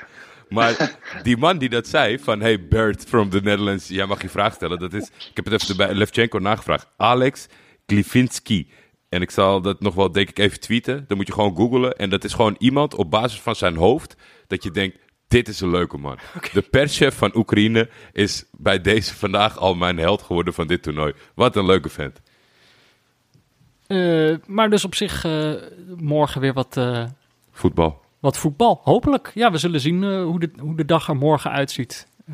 Maar 0.49 0.97
die 1.23 1.37
man 1.37 1.57
die 1.57 1.69
dat 1.69 1.87
zei, 1.87 2.19
van 2.19 2.41
hey 2.41 2.67
Bert 2.67 3.03
from 3.03 3.29
the 3.29 3.39
Netherlands, 3.43 3.87
jij 3.87 4.05
mag 4.05 4.21
je 4.21 4.29
vraag 4.29 4.53
stellen. 4.53 4.79
Dat 4.79 4.93
is, 4.93 5.07
ik 5.29 5.31
heb 5.35 5.45
het 5.45 5.63
even 5.63 5.77
bij 5.77 5.93
Levchenko 5.93 6.39
nagevraagd. 6.39 6.87
Alex 6.97 7.47
Glivinski. 7.89 8.69
En 9.09 9.21
ik 9.21 9.31
zal 9.31 9.61
dat 9.61 9.79
nog 9.81 9.95
wel, 9.95 10.11
denk 10.11 10.29
ik, 10.29 10.39
even 10.39 10.59
tweeten. 10.59 11.05
Dan 11.07 11.17
moet 11.17 11.27
je 11.27 11.33
gewoon 11.33 11.55
googlen. 11.55 11.97
En 11.97 12.09
dat 12.09 12.23
is 12.23 12.33
gewoon 12.33 12.55
iemand 12.59 12.95
op 12.95 13.11
basis 13.11 13.41
van 13.41 13.55
zijn 13.55 13.75
hoofd, 13.75 14.15
dat 14.47 14.63
je 14.63 14.71
denkt, 14.71 14.97
dit 15.27 15.47
is 15.47 15.59
een 15.61 15.69
leuke 15.69 15.97
man. 15.97 16.17
De 16.53 16.61
perschef 16.61 17.17
van 17.17 17.31
Oekraïne 17.35 17.89
is 18.11 18.45
bij 18.51 18.81
deze 18.81 19.15
vandaag 19.15 19.57
al 19.57 19.75
mijn 19.75 19.97
held 19.97 20.21
geworden 20.21 20.53
van 20.53 20.67
dit 20.67 20.83
toernooi. 20.83 21.13
Wat 21.35 21.55
een 21.55 21.65
leuke 21.65 21.89
vent. 21.89 22.21
Eh, 23.87 24.35
maar 24.45 24.69
dus 24.69 24.85
op 24.85 24.95
zich 24.95 25.23
eh, 25.25 25.51
morgen 25.97 26.41
weer 26.41 26.53
wat, 26.53 26.77
eh, 26.77 27.03
Voetbal. 27.51 28.01
wat 28.19 28.37
voetbal. 28.37 28.79
Hopelijk. 28.83 29.31
Ja, 29.33 29.51
we 29.51 29.57
zullen 29.57 29.79
zien 29.79 30.03
eh, 30.03 30.23
hoe, 30.23 30.39
de, 30.39 30.51
hoe 30.61 30.75
de 30.75 30.85
dag 30.85 31.07
er 31.07 31.15
morgen 31.15 31.51
uitziet. 31.51 32.07
Eh, 32.27 32.33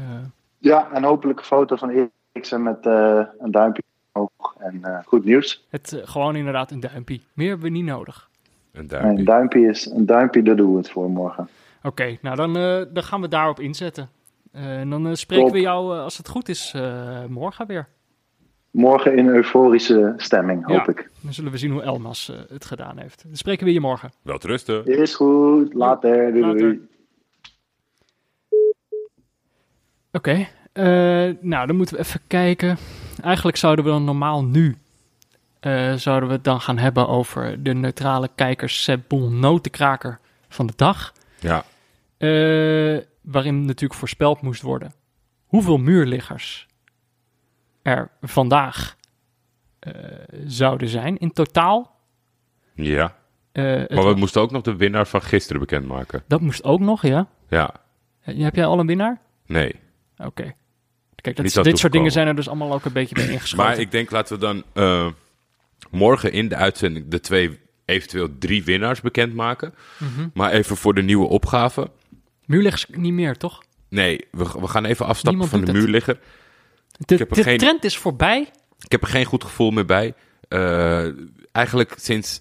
Ja, 0.59 0.91
en 0.91 1.03
hopelijk 1.03 1.39
een 1.39 1.45
foto 1.45 1.75
van 1.75 2.09
Eriksen 2.33 2.63
met 2.63 2.85
eh, 2.85 3.21
een 3.39 3.51
duimpje. 3.51 3.83
En 4.65 4.84
eh, 4.84 4.97
goed 5.06 5.25
nieuws. 5.25 5.65
het, 5.69 5.93
eh, 5.93 6.08
gewoon 6.08 6.36
inderdaad 6.36 6.71
een 6.71 6.80
duimpje. 6.80 7.19
Meer 7.34 7.47
hebben 7.49 7.65
we 7.71 7.78
niet 7.78 7.86
nodig. 7.86 8.30
Een 8.71 8.82
En 8.82 8.88
duimpje. 8.88 9.17
een 9.19 9.25
duimpje 9.25 9.60
is 9.67 9.86
een 9.86 10.06
duimpje, 10.06 10.41
daar 10.41 10.56
doen 10.56 10.71
we 10.71 10.78
het 10.78 10.89
voor 10.89 11.10
morgen. 11.10 11.49
Oké, 11.84 12.17
nou 12.21 12.36
dan, 12.36 12.58
eh, 12.58 12.82
dan 12.93 13.04
gaan 13.04 13.21
we 13.21 13.28
daarop 13.28 13.60
inzetten. 13.60 14.10
Eh, 14.51 14.80
en 14.80 14.89
dan 14.89 15.15
spreken 15.17 15.45
Top. 15.45 15.54
we 15.54 15.60
jou, 15.62 15.97
als 15.99 16.17
het 16.17 16.30
goed 16.30 16.49
is, 16.49 16.71
eh, 16.75 17.25
morgen 17.25 17.67
weer. 17.67 17.88
Morgen 18.71 19.17
in 19.17 19.28
euforische 19.28 20.13
stemming, 20.17 20.65
hoop 20.65 20.75
Ja. 20.86 20.88
ik. 20.88 21.10
Dan 21.21 21.34
zullen 21.34 21.51
we 21.51 21.58
zien 21.58 21.71
hoe 21.71 21.82
Elmas 21.82 22.32
het 22.49 22.65
gedaan 22.65 22.97
heeft. 22.97 23.23
Dan 23.28 23.36
spreken 23.36 23.65
we 23.65 23.73
je 23.73 23.80
morgen. 23.80 24.12
Wel 24.21 24.38
te 24.38 24.47
rusten. 24.47 24.86
Is 24.86 25.15
goed, 25.15 25.73
later. 25.73 26.32
Doei, 26.32 26.41
Later. 26.45 26.60
doei. 26.60 26.88
Oké, 30.12 30.47
eh, 30.73 30.86
nou 31.41 31.67
dan 31.67 31.75
moeten 31.75 31.95
we 31.95 32.01
even 32.01 32.19
kijken. 32.28 32.78
Eigenlijk 33.25 33.57
zouden 33.57 33.85
we 33.85 33.91
dan 33.91 34.03
normaal 34.03 34.43
nu 34.43 34.77
eh, 35.59 35.93
zouden 35.93 36.29
we 36.29 36.35
het 36.35 36.43
dan 36.43 36.61
gaan 36.61 36.77
hebben 36.77 37.07
over 37.07 37.63
de 37.63 37.73
neutrale 37.73 38.29
kijkers 38.35 38.83
Seb 38.83 39.03
Boel 39.07 39.31
notenkraker 39.31 40.19
van 40.49 40.65
de 40.67 40.73
dag. 40.75 41.13
Ja. 41.39 41.63
Eh, 42.17 43.01
waarin 43.21 43.65
natuurlijk 43.65 43.99
voorspeld 43.99 44.41
moest 44.41 44.61
worden 44.61 44.93
hoeveel 45.45 45.77
muurliggers 45.77 46.67
er 47.81 48.09
vandaag 48.21 48.95
eh, 49.79 49.93
zouden 50.45 50.88
zijn 50.88 51.17
in 51.17 51.31
totaal. 51.31 51.95
Ja. 52.73 53.15
Maar 53.53 54.07
we 54.07 54.13
moesten 54.15 54.41
ook 54.41 54.51
nog 54.51 54.61
de 54.61 54.75
winnaar 54.75 55.07
van 55.07 55.21
gisteren 55.21 55.59
bekendmaken. 55.59 56.23
Dat 56.27 56.41
moest 56.41 56.63
ook 56.63 56.79
nog, 56.79 57.01
ja. 57.01 57.27
Ja. 57.49 57.73
Heb 58.19 58.55
jij 58.55 58.65
al 58.65 58.79
een 58.79 58.88
winnaar? 58.88 59.21
Nee. 59.45 59.75
Oké. 60.17 60.53
Kijk, 61.33 61.53
dat, 61.53 61.63
dit 61.63 61.79
soort 61.79 61.93
dingen 61.93 62.11
zijn 62.11 62.27
er 62.27 62.35
dus 62.35 62.47
allemaal 62.47 62.73
ook 62.73 62.85
een 62.85 62.93
beetje 62.93 63.15
bij 63.15 63.27
ingeschoten. 63.33 63.65
Maar 63.65 63.79
ik 63.79 63.91
denk, 63.91 64.11
laten 64.11 64.35
we 64.35 64.41
dan 64.41 64.63
eh, 64.73 65.07
morgen 65.91 66.31
in 66.31 66.47
de 66.47 66.55
uitzending 66.55 67.07
de 67.07 67.19
twee, 67.19 67.59
eventueel 67.85 68.29
drie 68.39 68.63
winnaars 68.63 69.01
bekendmaken. 69.01 69.73
Mhm. 69.97 70.27
Maar 70.33 70.51
even 70.51 70.77
voor 70.77 70.93
de 70.93 71.01
nieuwe 71.01 71.27
opgave. 71.27 71.89
Muurliggers 72.45 72.85
niet 72.91 73.13
meer, 73.13 73.38
toch? 73.38 73.63
Nee, 73.89 74.25
we, 74.31 74.43
we 74.59 74.67
gaan 74.67 74.85
even 74.85 75.05
afstappen 75.05 75.41
Niemand 75.41 75.65
van 75.65 75.73
de 75.73 75.79
muurligger. 75.79 76.19
De, 76.97 77.27
de 77.29 77.43
geen- 77.43 77.57
trend 77.57 77.83
is 77.83 77.97
voorbij. 77.97 78.49
Ik 78.79 78.91
heb 78.91 79.01
er 79.01 79.07
geen 79.07 79.25
goed 79.25 79.43
gevoel 79.43 79.71
meer 79.71 79.85
bij. 79.85 80.13
Eh, 80.47 81.07
eigenlijk 81.51 81.93
sinds 81.97 82.39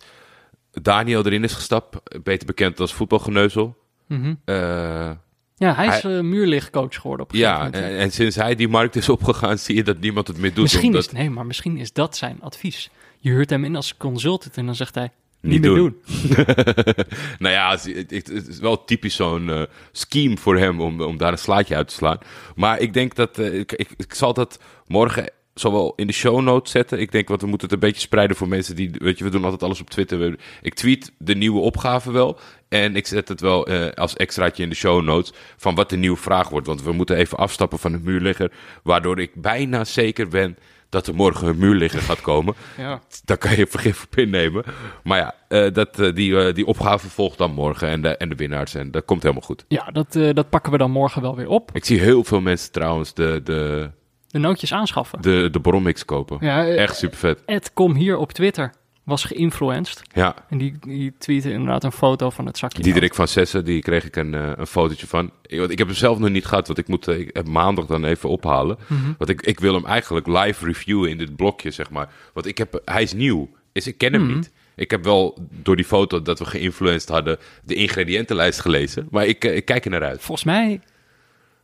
Daniel 0.71 1.27
erin 1.27 1.45
is 1.45 1.53
gestapt, 1.55 2.23
beter 2.23 2.47
bekend 2.47 2.81
als 2.81 2.95
voetbalgeneuzel. 2.95 3.77
Mhm. 4.07 4.35
Eh, 4.45 5.11
Ja, 5.57 5.75
hij 5.75 5.87
is 5.87 6.03
Hij- 6.03 6.17
eh 6.17 6.23
muurlichtcoach 6.23 6.95
geworden 6.95 7.27
op 7.27 7.33
een 7.33 7.39
gegeven 7.39 7.59
ja, 7.59 7.65
moment. 7.65 7.85
en, 7.85 7.99
en 7.99 8.11
sinds 8.11 8.37
hij 8.37 8.55
die 8.55 8.69
markt 8.69 8.97
is 8.97 9.09
opgegaan, 9.19 9.59
zie 9.59 9.75
je 9.77 9.83
dat 9.85 10.01
niemand 10.01 10.29
het 10.29 10.39
meer 10.39 10.55
doet. 10.55 10.63
misschien 10.63 10.87
omdat 10.87 11.07
is, 11.07 11.13
nee, 11.13 11.31
maar 11.31 11.47
misschien 11.47 11.77
is 11.77 11.93
dat 11.93 12.17
zijn 12.17 12.39
advies. 12.41 12.91
Je 13.19 13.31
huurt 13.31 13.51
hem 13.51 13.65
in 13.65 13.77
als 13.77 13.97
consultant 13.97 14.57
en 14.57 14.67
dan 14.67 14.75
zegt 14.75 14.95
hij, 14.95 15.11
niet, 15.41 15.61
meer 15.61 15.75
doen. 15.75 15.97
doen. 16.05 16.45
nou 17.39 17.55
ja, 17.55 17.71
het, 17.71 18.31
is 18.49 18.59
wel 18.59 18.85
typisch 18.85 19.15
zo'n 19.17 19.51
eh, 19.51 19.63
scheme 19.93 20.37
voor 20.37 20.59
hem 20.59 20.81
om, 20.81 21.01
om 21.01 21.17
daar 21.17 21.33
een 21.33 21.39
slaatje 21.39 21.77
uit 21.77 21.89
te 21.89 21.95
slaan. 21.95 22.19
Maar 22.55 22.79
ik 22.79 22.93
denk 22.93 23.15
dat 23.15 23.39
eh, 23.39 23.59
ik, 23.59 23.73
ik, 23.73 23.89
ik 23.97 24.15
zal 24.15 24.35
dat 24.35 24.59
morgen 24.87 25.31
zowel 25.55 25.93
in 25.97 26.07
de 26.07 26.13
show 26.13 26.41
notes 26.41 26.73
zetten. 26.73 27.01
Ik 27.01 27.13
denk, 27.13 27.29
want 27.29 27.41
we 27.41 27.47
moeten 27.47 27.69
het 27.69 27.77
een 27.77 27.89
beetje 27.89 28.01
spreiden 28.01 28.37
voor 28.37 28.49
mensen 28.49 28.77
die, 28.77 28.91
weet 28.99 29.19
je, 29.19 29.25
we 29.25 29.31
doen 29.31 29.45
altijd 29.45 29.63
alles 29.63 29.81
op 29.81 29.91
Twitter. 29.91 30.39
Ik 30.63 30.75
tweet 30.75 31.13
de 31.19 31.35
nieuwe 31.35 31.61
opgave 31.61 32.13
wel. 32.13 32.39
En 32.69 32.97
ik 32.97 33.07
zet 33.07 33.29
het 33.29 33.41
wel 33.41 33.67
eh, 33.67 33.93
als 33.93 34.17
extraatje 34.17 34.63
in 34.63 34.69
de 34.69 34.75
show 34.75 35.03
notes 35.03 35.33
van 35.57 35.75
wat 35.75 35.91
de 35.91 35.97
nieuwe 35.97 36.17
vraag 36.17 36.49
wordt. 36.49 36.67
Want 36.67 36.83
we 36.83 36.93
moeten 36.93 37.17
even 37.17 37.39
afstappen 37.39 37.79
van 37.79 37.93
de 37.93 37.99
muurligger. 38.03 38.53
Waardoor 38.83 39.21
ik 39.21 39.35
bijna 39.35 39.85
zeker 39.85 40.29
ben 40.29 40.57
dat 40.89 41.07
er 41.07 41.15
morgen 41.15 41.49
een 41.49 41.59
muurligger 41.59 42.01
gaat 42.01 42.21
komen. 42.21 42.55
Ja. 42.79 43.01
Daar 43.25 43.39
kan 43.39 43.57
je 43.57 43.67
vergif 43.67 44.05
op 44.05 44.19
innemen. 44.19 44.65
Maar 45.03 45.19
ja, 45.19 45.35
eh, 45.49 45.73
dat, 45.73 45.99
eh, 45.99 46.15
die, 46.15 46.53
die 46.53 46.67
opgave 46.67 47.09
volgt 47.09 47.39
dan 47.39 47.53
morgen 47.53 47.89
en 47.89 48.03
de, 48.03 48.17
en 48.17 48.29
de 48.29 48.35
winnaars. 48.35 48.75
En 48.75 48.91
dat 48.91 49.05
komt 49.05 49.23
helemaal 49.23 49.43
goed. 49.43 49.65
Ja, 49.69 49.91
dat, 49.93 50.13
dat 50.13 50.51
pakken 50.51 50.73
we 50.73 50.79
dan 50.79 50.91
morgen 50.91 51.23
wel 51.23 51.37
weer 51.37 51.49
op. 51.49 51.71
Ik 51.73 51.85
zie 51.85 52.01
heel 52.01 52.25
veel 52.25 52.41
mensen 52.41 52.73
trouwens 52.73 53.15
de, 53.15 53.41
de, 53.45 53.91
De 54.35 54.41
nootjes 54.41 54.73
aanschaffen. 54.73 55.23
de, 55.23 55.49
de 55.53 55.61
Brommix 55.61 56.05
kopen. 56.05 56.39
Ja, 56.41 56.67
eh, 56.67 56.83
Echt 56.83 56.97
super 56.97 57.19
vet. 57.19 57.43
Ed 57.47 57.71
Kom 57.73 57.95
hier 57.95 58.17
op 58.17 58.33
Twitter 58.33 58.73
was 59.05 59.25
geïnfluenced. 59.25 60.03
Ja, 60.13 60.35
En 60.49 60.59
die, 60.59 60.77
die 60.81 61.15
tweette 61.19 61.51
inderdaad 61.51 61.85
een 61.85 61.93
foto 61.93 62.31
van 62.31 62.47
het 62.47 62.59
zakje. 62.59 62.83
Diederik 62.83 63.15
van 63.15 63.29
Sessen, 63.29 63.65
die 63.65 63.83
kreeg 63.83 64.05
ik 64.05 64.17
een, 64.17 64.35
eh, 64.35 64.51
een 64.57 64.67
fotootje 64.67 65.07
van. 65.07 65.31
Ik, 65.47 65.59
want 65.59 65.71
ik 65.71 65.79
heb 65.79 65.87
hem 65.87 65.97
zelf 65.97 66.19
nog 66.19 66.29
niet 66.31 66.45
gehad, 66.47 66.67
want 66.67 66.79
ik 66.79 66.89
moet 66.89 67.09
eh, 67.09 67.19
ik 67.19 67.31
heb 67.33 67.47
maandag 67.49 67.87
dan 67.87 68.05
even 68.05 68.29
ophalen. 68.29 68.79
Mhm. 68.87 69.13
Want 69.19 69.31
ik, 69.31 69.43
ik 69.43 69.61
wil 69.61 69.75
hem 69.75 69.87
eigenlijk 69.87 70.27
live 70.27 70.65
reviewen 70.67 71.11
in 71.11 71.19
dit 71.19 71.37
blokje, 71.37 71.71
zeg 71.71 71.91
maar. 71.91 72.09
Want 72.33 72.47
ik 72.47 72.59
heb, 72.59 72.81
hij 72.85 73.03
is 73.03 73.13
nieuw, 73.13 73.49
dus 73.73 73.87
ik 73.87 73.99
ken 73.99 74.13
hem 74.13 74.23
Mhm. 74.25 74.35
niet. 74.35 74.53
Ik 74.75 74.91
heb 74.91 75.05
wel 75.05 75.39
door 75.51 75.77
die 75.77 75.85
foto 75.85 76.23
dat 76.23 76.39
we 76.39 76.45
geïnfluenced 76.45 77.09
hadden 77.09 77.39
de 77.65 77.75
ingrediëntenlijst 77.75 78.61
gelezen. 78.61 79.09
Maar 79.11 79.27
ik, 79.27 79.45
ik 79.45 79.65
kijk 79.65 79.85
er 79.85 79.91
naar 79.91 80.05
uit. 80.05 80.21
Volgens 80.23 80.47
mij 80.47 80.81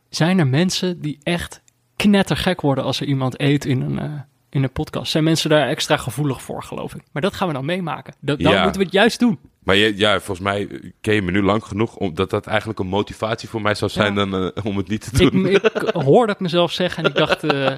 zijn 0.09 0.39
er 0.39 0.47
mensen 0.47 1.01
die 1.01 1.17
echt 1.23 1.61
knettergek 2.01 2.61
worden 2.61 2.83
als 2.83 2.99
er 3.01 3.07
iemand 3.07 3.39
eet 3.41 3.65
in 3.65 3.81
een, 3.81 3.99
eh, 3.99 4.11
in 4.49 4.63
een 4.63 4.71
podcast. 4.71 5.11
Zijn 5.11 5.23
mensen 5.23 5.49
daar 5.49 5.67
extra 5.67 5.97
gevoelig 5.97 6.41
voor, 6.41 6.63
geloof 6.63 6.95
ik. 6.95 7.01
Maar 7.11 7.21
dat 7.21 7.33
gaan 7.33 7.47
we 7.47 7.53
dan 7.53 7.65
meemaken. 7.65 8.13
Dat, 8.19 8.39
dan 8.39 8.51
Ja. 8.51 8.61
moeten 8.61 8.79
we 8.79 8.85
het 8.85 8.95
juist 8.95 9.19
doen. 9.19 9.39
Maar 9.63 9.75
je, 9.75 9.97
ja, 9.97 10.19
volgens 10.19 10.39
mij 10.39 10.67
ken 11.01 11.13
je 11.13 11.21
me 11.21 11.31
nu 11.31 11.41
lang 11.41 11.63
genoeg 11.63 11.95
omdat 11.95 12.29
dat 12.29 12.47
eigenlijk 12.47 12.79
een 12.79 12.87
motivatie 12.87 13.49
voor 13.49 13.61
mij 13.61 13.73
zou 13.75 13.91
zijn 13.91 14.15
Ja. 14.15 14.25
dan, 14.25 14.51
eh, 14.53 14.65
om 14.65 14.77
het 14.77 14.87
niet 14.87 15.13
te 15.13 15.23
Ik, 15.25 15.31
doen. 15.31 15.45
ik 15.47 15.91
hoorde 15.93 16.31
het 16.31 16.41
mezelf 16.41 16.71
zeggen 16.71 17.03
en 17.03 17.09
ik 17.09 17.15
dacht, 17.15 17.43
eh, 17.43 17.71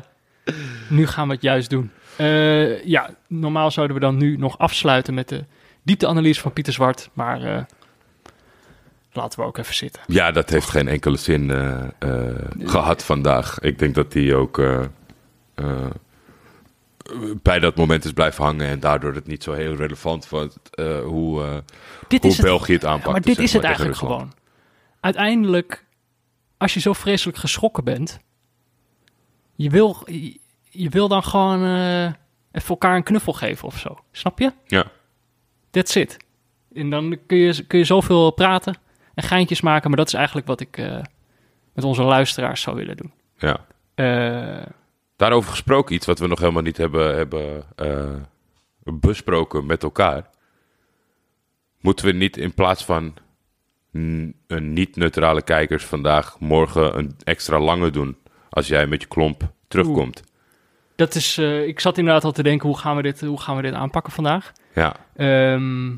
nu 0.90 1.08
gaan 1.08 1.28
we 1.28 1.34
het 1.34 1.42
juist 1.44 1.70
doen. 1.70 1.92
Ja, 2.86 3.10
normaal 3.28 3.72
zouden 3.72 3.96
we 3.96 4.02
dan 4.02 4.18
nu 4.18 4.38
nog 4.38 4.58
afsluiten 4.58 5.14
met 5.14 5.30
de 5.30 5.46
diepteanalyse 5.84 6.42
van 6.42 6.54
Pieter 6.54 6.74
Zwart. 6.74 7.10
Maar 7.14 7.66
laten 9.14 9.40
we 9.40 9.46
ook 9.46 9.58
even 9.58 9.76
zitten. 9.76 10.02
Ja, 10.08 10.32
dat 10.32 10.50
heeft 10.50 10.70
geen 10.70 10.88
enkele 10.88 11.18
zin 11.18 11.52
eh, 11.52 11.84
eh, 12.00 12.36
gehad 12.60 13.04
vandaag. 13.04 13.60
Ik 13.60 13.80
denk 13.80 13.96
dat 13.96 14.14
hij 14.14 14.34
ook 14.34 14.60
eh, 17.04 17.36
bij 17.42 17.60
dat 17.60 17.76
moment 17.76 18.06
is 18.06 18.12
blijven 18.12 18.44
hangen 18.44 18.68
en 18.68 18.80
daardoor 18.80 19.14
het 19.14 19.28
niet 19.28 19.44
zo 19.44 19.54
heel 19.54 19.76
relevant 19.76 20.30
was 20.30 20.48
eh, 20.72 21.00
hoe, 21.00 21.64
Dit 22.08 22.22
hoe 22.22 22.32
is 22.32 22.38
België 22.38 22.74
het 22.74 22.86
aanpakt. 22.86 23.06
Ja, 23.06 23.12
maar 23.12 23.22
dit 23.22 23.36
zeg 23.36 23.44
is 23.44 23.54
het 23.54 23.62
maar, 23.62 23.72
eigenlijk 23.72 24.00
gewoon. 24.00 24.34
Uiteindelijk, 25.00 25.86
als 26.58 26.74
je 26.74 26.80
zo 26.80 26.94
vreselijk 26.94 27.38
geschrokken 27.38 27.84
bent, 27.84 28.20
je 29.56 29.70
wil, 29.70 30.04
je, 30.06 30.40
je 30.70 30.90
wil 30.90 31.08
dan 31.08 31.24
gewoon 31.24 31.64
even 32.52 32.70
elkaar 32.70 32.96
een 32.96 33.04
knuffel 33.04 33.34
geven 33.34 33.68
of 33.68 33.80
zo. 33.80 34.00
Snap 34.12 34.40
je? 34.40 34.52
Ja, 34.68 34.92
That's 35.70 35.96
it. 35.96 36.18
En 36.74 36.90
dan 36.90 37.18
kun 37.28 37.38
je, 37.38 37.66
kun 37.68 37.80
je 37.80 37.86
zoveel 37.86 38.32
praten 38.32 38.76
en 39.14 39.24
geintjes 39.24 39.62
maken, 39.62 39.88
maar 39.90 39.98
dat 39.98 40.08
is 40.08 40.14
eigenlijk 40.14 40.48
wat 40.48 40.60
ik 40.60 40.78
eh, 40.78 41.02
met 41.74 41.84
onze 41.84 42.04
luisteraars 42.04 42.62
zou 42.62 42.76
willen 42.76 42.98
doen. 42.98 43.12
ja. 43.38 43.66
Eh, 43.96 44.66
Daarover 45.16 45.50
gesproken, 45.50 45.96
iets 45.96 46.06
wat 46.06 46.20
we 46.20 46.28
nog 46.28 46.40
helemaal 46.40 46.62
niet 46.62 46.78
hebben, 46.78 47.16
hebben 47.16 47.64
eh, 47.76 48.16
besproken 48.84 49.66
met 49.66 49.84
elkaar. 49.84 50.30
Moeten 51.80 52.06
we 52.06 52.12
niet 52.12 52.38
in 52.38 52.54
plaats 52.54 52.86
van 52.86 53.14
een 53.92 54.36
niet-neutrale 54.74 55.42
kijkers 55.42 55.86
vandaag 55.86 56.40
morgen 56.40 56.98
een 56.98 57.16
extra 57.24 57.60
lange 57.60 57.90
doen 57.90 58.18
als 58.50 58.68
jij 58.68 58.88
met 58.88 59.02
je 59.02 59.08
klomp 59.08 59.52
terugkomt? 59.68 60.24
dat 60.96 61.16
is, 61.16 61.38
ik 61.38 61.80
zat 61.80 61.98
inderdaad 61.98 62.24
al 62.24 62.32
te 62.32 62.44
denken, 62.44 62.68
hoe 62.68 62.78
gaan 62.78 62.96
we 62.96 63.02
dit, 63.02 63.22
hoe 63.22 63.42
gaan 63.42 63.56
we 63.56 63.62
dit 63.62 63.74
aanpakken 63.74 64.14
vandaag? 64.14 64.52
Ja, 64.76 64.96
Ehm, 65.16 65.90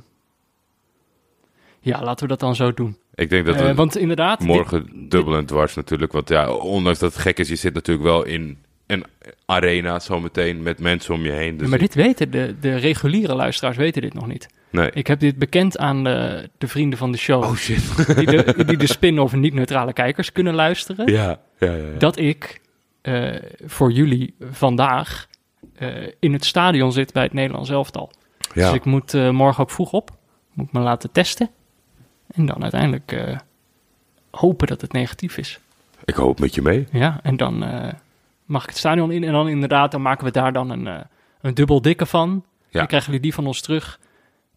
ja, 1.79 2.03
laten 2.03 2.23
we 2.23 2.27
dat 2.27 2.39
dan 2.39 2.55
zo 2.55 2.73
doen. 2.73 2.97
Ik 3.15 3.29
denk 3.29 3.45
dat 3.45 3.55
we 3.55 3.63
Eh, 3.63 3.75
want 3.75 3.97
inderdaad, 3.97 4.39
dit- 4.39 4.47
morgen 4.47 5.07
dubbel 5.09 5.35
en 5.35 5.45
dwars 5.45 5.75
natuurlijk. 5.75 6.11
Want 6.11 6.29
ja, 6.29 6.51
ondanks 6.51 6.99
dat 6.99 7.13
het 7.13 7.21
gek 7.21 7.39
is, 7.39 7.47
je 7.49 7.55
zit 7.55 7.73
natuurlijk 7.73 8.07
wel 8.07 8.23
in 8.23 8.57
een 8.87 9.05
arena 9.45 9.99
zometeen 9.99 10.63
met 10.63 10.79
mensen 10.79 11.13
om 11.13 11.21
je 11.23 11.31
heen. 11.31 11.57
Dus 11.57 11.67
maar 11.69 11.79
dit 11.79 11.93
weten 11.95 12.31
de, 12.31 12.55
de 12.59 12.75
reguliere 12.75 13.35
luisteraars 13.35 13.77
weten 13.77 14.01
dit 14.01 14.13
nog 14.13 14.27
niet. 14.27 14.47
nee. 14.69 14.89
Ik 14.93 15.07
heb 15.07 15.19
dit 15.19 15.37
bekend 15.37 15.77
aan 15.77 16.03
de, 16.03 16.49
de 16.57 16.67
vrienden 16.67 16.97
van 16.99 17.11
de 17.11 17.17
show, 17.17 17.43
Oh 17.43 17.55
shit. 17.55 17.95
die 18.17 18.25
de, 18.25 18.65
die 18.65 18.77
de 18.77 18.87
spin-off 18.87 19.33
niet-neutrale 19.35 19.93
kijkers 19.93 20.31
kunnen 20.31 20.53
luisteren. 20.53 21.11
ja, 21.11 21.39
ja, 21.59 21.67
ja. 21.71 21.75
ja. 21.75 21.97
dat 21.97 22.17
ik 22.19 22.61
eh, 23.01 23.35
voor 23.65 23.91
jullie 23.91 24.35
vandaag 24.51 25.27
eh, 25.75 25.89
in 26.19 26.33
het 26.33 26.45
stadion 26.45 26.91
zit 26.91 27.13
bij 27.13 27.23
het 27.23 27.33
Nederlands 27.33 27.69
elftal. 27.69 28.11
ja. 28.53 28.65
Dus 28.65 28.73
ik 28.73 28.85
moet 28.85 29.13
morgen 29.31 29.63
ook 29.63 29.71
vroeg 29.71 29.91
op. 29.91 30.09
Moet 30.53 30.71
me 30.73 30.79
laten 30.79 31.11
testen. 31.11 31.49
En 32.35 32.45
dan 32.45 32.61
uiteindelijk 32.61 33.11
eh, 33.11 33.37
hopen 34.31 34.67
dat 34.67 34.81
het 34.81 34.91
negatief 34.91 35.37
is. 35.37 35.59
Ik 36.05 36.15
hoop 36.15 36.39
met 36.39 36.55
je 36.55 36.61
mee. 36.61 36.87
Ja, 36.91 37.19
en 37.23 37.37
dan 37.37 37.63
eh, 37.63 37.93
mag 38.45 38.63
ik 38.63 38.69
het 38.69 38.77
stadion 38.77 39.11
in. 39.11 39.23
En 39.23 39.31
dan 39.31 39.47
inderdaad, 39.47 39.91
dan 39.91 40.01
maken 40.01 40.25
we 40.25 40.31
daar 40.31 40.53
dan 40.53 40.69
een, 40.69 40.87
eh, 40.87 40.99
een 41.41 41.53
dubbel 41.53 41.81
dikke 41.81 42.05
van. 42.05 42.45
Ja. 42.69 42.79
Dan 42.79 42.87
krijgen 42.87 43.07
jullie 43.07 43.23
die 43.25 43.33
van 43.33 43.45
ons 43.47 43.61
terug. 43.61 43.99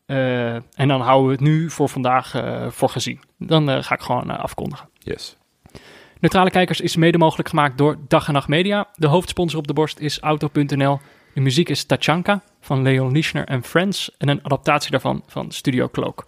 En 0.07 0.88
dan 0.88 1.01
houden 1.01 1.27
we 1.27 1.33
het 1.33 1.41
nu 1.41 1.71
voor 1.71 1.88
vandaag 1.88 2.35
voor 2.69 2.88
gezien. 2.88 3.21
Dan 3.38 3.85
ga 3.85 3.95
ik 3.95 4.01
gewoon 4.01 4.38
afkondigen. 4.38 4.88
Yes. 4.99 5.37
Neutrale 6.21 6.51
Kijkers 6.51 6.81
is 6.81 6.97
mede 6.97 7.19
mogelijk 7.19 7.49
gemaakt 7.49 7.79
door 7.79 7.97
Dag 8.09 8.27
en 8.27 8.33
Nacht 8.33 8.49
Media. 8.49 8.88
De 8.95 9.07
hoofdsponsor 9.07 9.59
op 9.59 9.67
de 9.67 9.73
borst 9.73 9.99
is 9.99 10.21
Auto.nl. 10.21 11.01
De 11.35 11.41
muziek 11.41 11.69
is 11.69 11.85
Tachanka 11.85 12.43
van 12.61 12.83
Leon 12.83 13.12
Lischner 13.12 13.45
en 13.45 13.62
Friends. 13.62 14.11
En 14.19 14.29
een 14.29 14.45
adaptatie 14.45 14.91
daarvan 14.91 15.23
van 15.27 15.51
Studio 15.51 15.88
Cloak. 15.88 16.27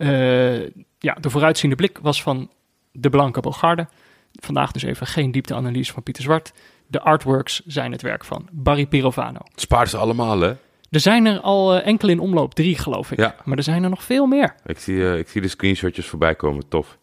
Eh, 0.00 0.60
ja, 0.98 1.14
de 1.20 1.30
vooruitziende 1.30 1.76
blik 1.76 1.98
was 2.02 2.22
van 2.22 2.50
De 2.92 3.10
Blanke 3.10 3.40
Bogarde. 3.40 3.88
Vandaag 4.32 4.72
dus 4.72 4.82
even 4.82 5.06
geen 5.06 5.30
diepteanalyse 5.30 5.92
van 5.92 6.02
Pieter 6.02 6.22
Zwart. 6.22 6.52
De 6.86 7.00
artworks 7.00 7.62
zijn 7.66 7.92
het 7.92 8.02
werk 8.02 8.24
van 8.24 8.48
Barry 8.52 8.86
Pirovano. 8.86 9.38
Spaar 9.54 9.88
ze 9.88 9.96
allemaal, 9.96 10.40
hè? 10.40 10.52
Er 10.90 11.00
zijn 11.00 11.26
er 11.26 11.40
al 11.40 11.74
eh, 11.74 11.86
enkele 11.86 12.12
in 12.12 12.18
omloop, 12.20 12.54
drie 12.54 12.78
geloof 12.78 13.10
ik. 13.12 13.18
Ja. 13.18 13.34
Maar 13.44 13.56
er 13.56 13.62
zijn 13.62 13.82
er 13.84 13.90
nog 13.90 14.02
veel 14.02 14.26
meer. 14.26 14.54
Ik 14.66 14.78
zie, 14.78 15.04
eh, 15.10 15.18
ik 15.18 15.28
zie 15.28 15.40
de 15.40 15.48
screenshotjes 15.48 16.06
voorbij 16.06 16.34
komen. 16.34 16.68
Tof. 16.68 16.98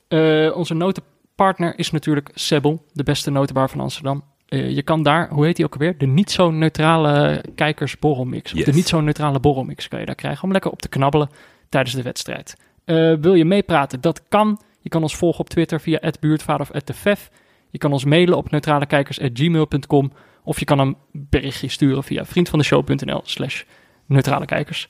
Onze 0.53 0.73
notenpartner 0.73 1.77
is 1.79 1.91
natuurlijk 1.91 2.29
Sebbel, 2.33 2.85
de 2.93 3.03
beste 3.03 3.31
notenbar 3.31 3.69
van 3.69 3.79
Amsterdam. 3.79 4.23
Je 4.49 4.81
kan 4.83 5.03
daar, 5.03 5.29
hoe 5.29 5.45
heet 5.45 5.55
die 5.55 5.65
ook 5.65 5.73
alweer? 5.73 5.97
De 5.97 6.05
niet 6.07 6.31
zo 6.31 6.51
neutrale 6.51 7.43
kijkersborrelmix. 7.55 8.51
Of 8.51 8.57
Yes. 8.57 8.65
de 8.65 8.73
niet 8.73 8.87
zo 8.87 9.01
neutrale 9.01 9.39
borrelmix 9.39 9.87
kan 9.87 9.99
je 9.99 10.05
daar 10.05 10.15
krijgen 10.15 10.43
om 10.43 10.51
lekker 10.51 10.71
op 10.71 10.81
te 10.81 10.89
knabbelen 10.89 11.29
tijdens 11.69 11.95
de 11.95 12.01
wedstrijd. 12.01 12.55
Eh, 12.87 13.13
wil 13.13 13.33
je 13.33 13.45
meepraten? 13.45 14.01
Dat 14.01 14.27
kan. 14.27 14.61
Je 14.81 14.89
kan 14.89 15.01
ons 15.01 15.15
volgen 15.15 15.39
op 15.39 15.49
Twitter 15.49 15.81
via 15.81 16.11
@buurtvader 16.19 16.69
of 16.69 16.81
@tefef. 16.81 17.29
Je 17.69 17.77
kan 17.77 17.91
ons 17.91 18.05
mailen 18.05 18.37
op 18.37 18.51
neutralekijkers@gmail.com 18.51 20.11
of 20.43 20.59
je 20.59 20.65
kan 20.65 20.79
een 20.79 20.97
berichtje 21.11 21.67
sturen 21.67 22.03
via 22.03 22.25
vriendvandeshow.nl/slash 22.25 23.63
neutralekijkers. 24.05 24.87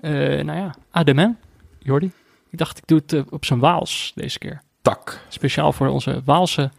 Eh 0.00 0.10
nou 0.44 0.58
ja, 0.58 0.74
adem 0.90 1.36
Jordi. 1.78 2.10
Ik 2.50 2.58
dacht, 2.58 2.78
ik 2.78 2.86
doe 2.86 2.98
het 2.98 3.12
eh, 3.12 3.22
op 3.30 3.44
zijn 3.44 3.58
Waals 3.58 4.12
deze 4.14 4.38
keer. 4.38 4.62
Tak. 4.82 5.20
Speciaal 5.28 5.72
voor 5.72 5.88
onze 5.88 6.22
Waalse 6.24 6.70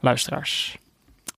luisteraars. 0.00 0.78